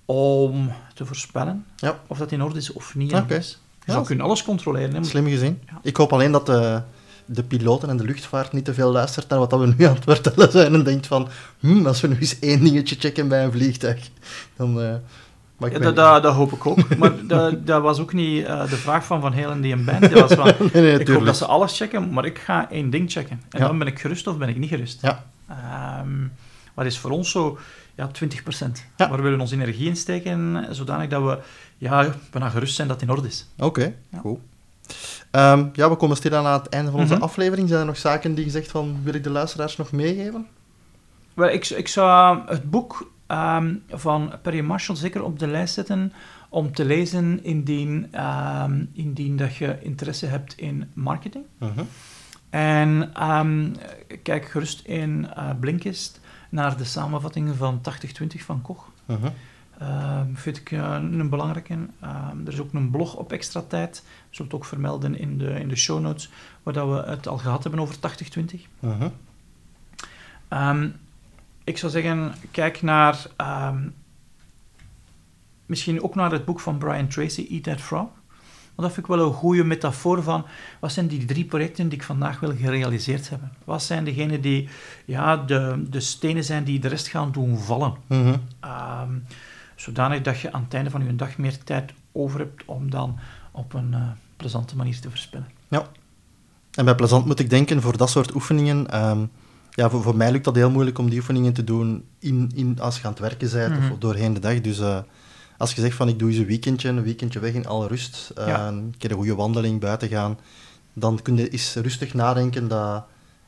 [0.05, 1.99] om te voorspellen Ja.
[2.07, 3.59] of dat in orde is of niet is.
[3.86, 4.95] Je Ja, zou kunnen alles controleren.
[4.95, 5.61] Hè, Slim gezien.
[5.82, 6.82] Ik hoop alleen dat de,
[7.25, 10.03] de piloten en de luchtvaart niet te veel luistert naar wat we nu aan het
[10.03, 11.27] vertellen zijn en denkt van,
[11.59, 14.09] hm, als we nu eens één dingetje checken bij een vliegtuig,
[14.55, 14.82] dan...
[14.82, 14.93] eh
[15.59, 16.77] ik Ja, dat, dat, dat hoop ik ook.
[16.99, 20.01] Maar dat, dat was ook niet eh, de vraag van Van Helen die een band.
[20.01, 20.73] Dat was van, niet.
[20.73, 23.41] nee, nee, ik hoop dat ze alles checken, maar ik ga één ding checken.
[23.49, 23.67] En Ja.
[23.67, 25.01] dan ben ik gerust of ben ik niet gerust.
[25.01, 25.23] Ja.
[25.49, 26.07] Ehm,
[26.73, 27.57] wat is voor ons zo?
[28.02, 28.43] Ja, 20
[28.97, 29.10] Ja.
[29.10, 31.39] Waar we willen onze energie in steken, zodanig dat we
[31.78, 33.47] ja, bijna gerust zijn dat het in orde is.
[33.58, 34.20] Oké, Ja.
[34.20, 34.39] goed.
[35.32, 37.24] Ehm, ja, we komen stilaan aan het einde van onze Mhm.
[37.24, 37.68] aflevering.
[37.68, 40.47] Zijn er nog zaken die je zegt van, wil ik de luisteraars nog meegeven?
[41.34, 46.14] Wel, ik, ik zou het boek ehm, van Perry Marshall zeker op de lijst zetten
[46.49, 51.43] om te lezen indien, ehm, indien dat je interesse hebt in marketing.
[51.58, 51.82] Mhm.
[52.49, 53.68] En ehm,
[54.24, 56.20] kijk gerust in eh, Blinkist
[56.52, 58.89] naar de samenvattingen van 8020 van Koch.
[59.08, 61.78] Ehm vind ik eh, een belangrijke.
[61.99, 64.04] Ehm, er is ook een blog op extra tijd.
[64.06, 66.30] We zullen het ook vermelden in de, in de show notes,
[66.64, 68.68] waar dat we het al gehad hebben over 8020.
[68.80, 69.10] Mhm.
[70.47, 70.89] Ehm,
[71.64, 73.28] ik zou zeggen, kijk naar
[75.66, 78.08] misschien ook naar het boek van Brian Tracy, Eat That Frog.
[78.76, 80.45] Want dat vind ik wel een goede metafoor van
[80.80, 83.51] wat zijn die drie projecten die ik vandaag wil gerealiseerd hebben.
[83.63, 84.69] Wat zijn degenen die
[85.05, 87.93] ja, de, de stenen zijn die de rest gaan doen vallen.
[88.07, 88.36] Mhm.
[88.59, 89.11] Ehm,
[89.76, 93.19] zodanig dat je aan het einde van je dag meer tijd over hebt om dan
[93.51, 94.01] op een eh,
[94.38, 95.47] plezante manier te verspillen.
[96.72, 98.88] En bij plezant moet ik denken, voor dat soort oefeningen...
[98.91, 99.26] ehm,
[99.72, 102.80] ja, voor, voor mij lukt dat heel moeilijk om die oefeningen te doen in, in,
[102.80, 103.91] als je aan het werken bent Mhm.
[103.91, 104.61] of doorheen de dag.
[104.61, 104.97] Dus eh,
[105.62, 108.32] als je zegt van ik doe eens een weekendje, een weekendje weg in alle rust,
[108.36, 108.68] eh, Ja.
[108.68, 110.39] een keer een goede wandeling buiten gaan,
[110.93, 113.03] dan kun je eens rustig nadenken dat,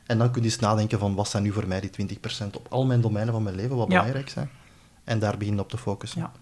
[0.06, 2.66] en dan kun je eens nadenken van wat zijn nu voor mij die 20% op
[2.70, 3.98] al mijn domeinen van mijn leven wat Ja.
[3.98, 4.50] belangrijk zijn.
[5.04, 6.20] En daar beginnen op te focussen.
[6.20, 6.32] Ja.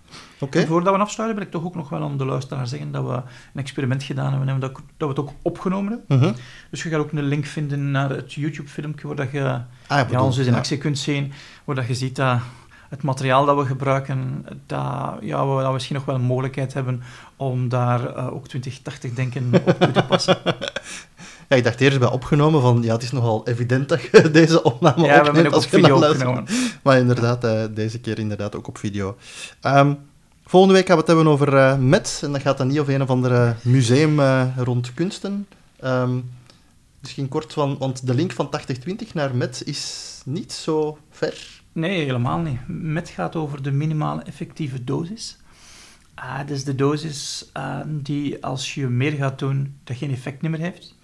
[0.66, 3.12] Voordat we afsluiten, wil ik toch ook nog wel aan de luisteraar zeggen dat we
[3.12, 6.18] een experiment gedaan hebben en dat, dat we het ook opgenomen hebben.
[6.29, 6.33] Mhm.
[6.70, 10.23] Dus je gaat ook een link vinden naar het YouTube-filmpje waar dat je Ah, ja,
[10.23, 11.33] ons in actie kunt zien,
[11.64, 12.39] waar dat je ziet dat
[12.93, 14.80] het materiaal dat we gebruiken, dat,
[15.20, 17.03] ja, we, dat we misschien nog wel een mogelijkheid hebben
[17.36, 20.38] om daar eh, ook 2080 denken op toe te passen.
[21.49, 24.62] Ja, ik dacht eerst bij opgenomen van, ja, het is nogal evident dat je deze
[24.62, 26.47] opname ja, we hebben opneemt ook als op video opgenomen.
[26.82, 29.16] Maar inderdaad, eh, deze keer inderdaad ook op video.
[29.61, 29.95] Ehm,
[30.45, 32.20] volgende week gaan we het hebben over eh Met.
[32.24, 34.20] En dat gaat dan niet over een of ander museum
[34.57, 35.47] rond kunsten.
[35.80, 36.18] Ehm,
[37.01, 41.62] misschien kort, van, want de link van 8020 naar Met is niet zo ver.
[41.73, 42.59] Nee, helemaal niet.
[42.66, 45.37] Met gaat over de minimale effectieve dosis.
[46.14, 50.43] Ah, dat is de dosis eh, die als je meer gaat doen, dat geen effect
[50.43, 50.95] meer heeft.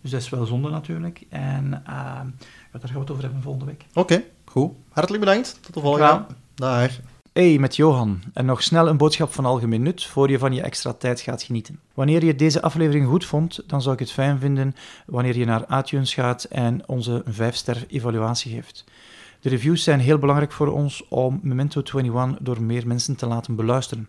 [0.00, 1.22] Dus dat is wel zonde natuurlijk.
[1.28, 2.24] En eh, ja,
[2.72, 3.84] daar gaan we het over hebben volgende week.
[3.94, 4.72] Oké, goed.
[4.88, 5.58] Hartelijk bedankt.
[5.60, 6.06] Tot de volgende.
[6.06, 6.26] Graag.
[6.54, 6.90] Dag.
[7.32, 8.22] Hey, met Johan.
[8.32, 11.42] En nog snel een boodschap van algemeen nut voor je van je extra tijd gaat
[11.42, 11.80] genieten.
[11.94, 14.74] Wanneer je deze aflevering goed vond, dan zou ik het fijn vinden
[15.06, 18.84] wanneer je naar iTunes gaat en onze 5-ster evaluatie geeft.
[19.40, 23.56] De reviews zijn heel belangrijk voor ons om Memento 21 door meer mensen te laten
[23.56, 24.08] beluisteren.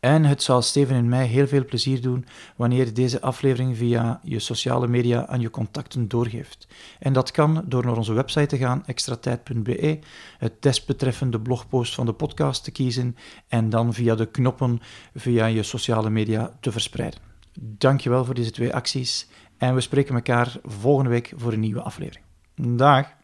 [0.00, 2.26] En het zal Steven en mij heel veel plezier doen
[2.56, 6.66] wanneer je deze aflevering via je sociale media aan je contacten doorgeeft.
[6.98, 9.98] En dat kan door naar onze website te gaan, extratijd.be,
[10.38, 13.16] het desbetreffende blogpost van de podcast te kiezen
[13.48, 14.80] en dan via de knoppen
[15.14, 17.20] via je sociale media te verspreiden.
[17.60, 22.24] Dankjewel voor deze twee acties en we spreken elkaar volgende week voor een nieuwe aflevering.
[22.54, 23.16] Dag!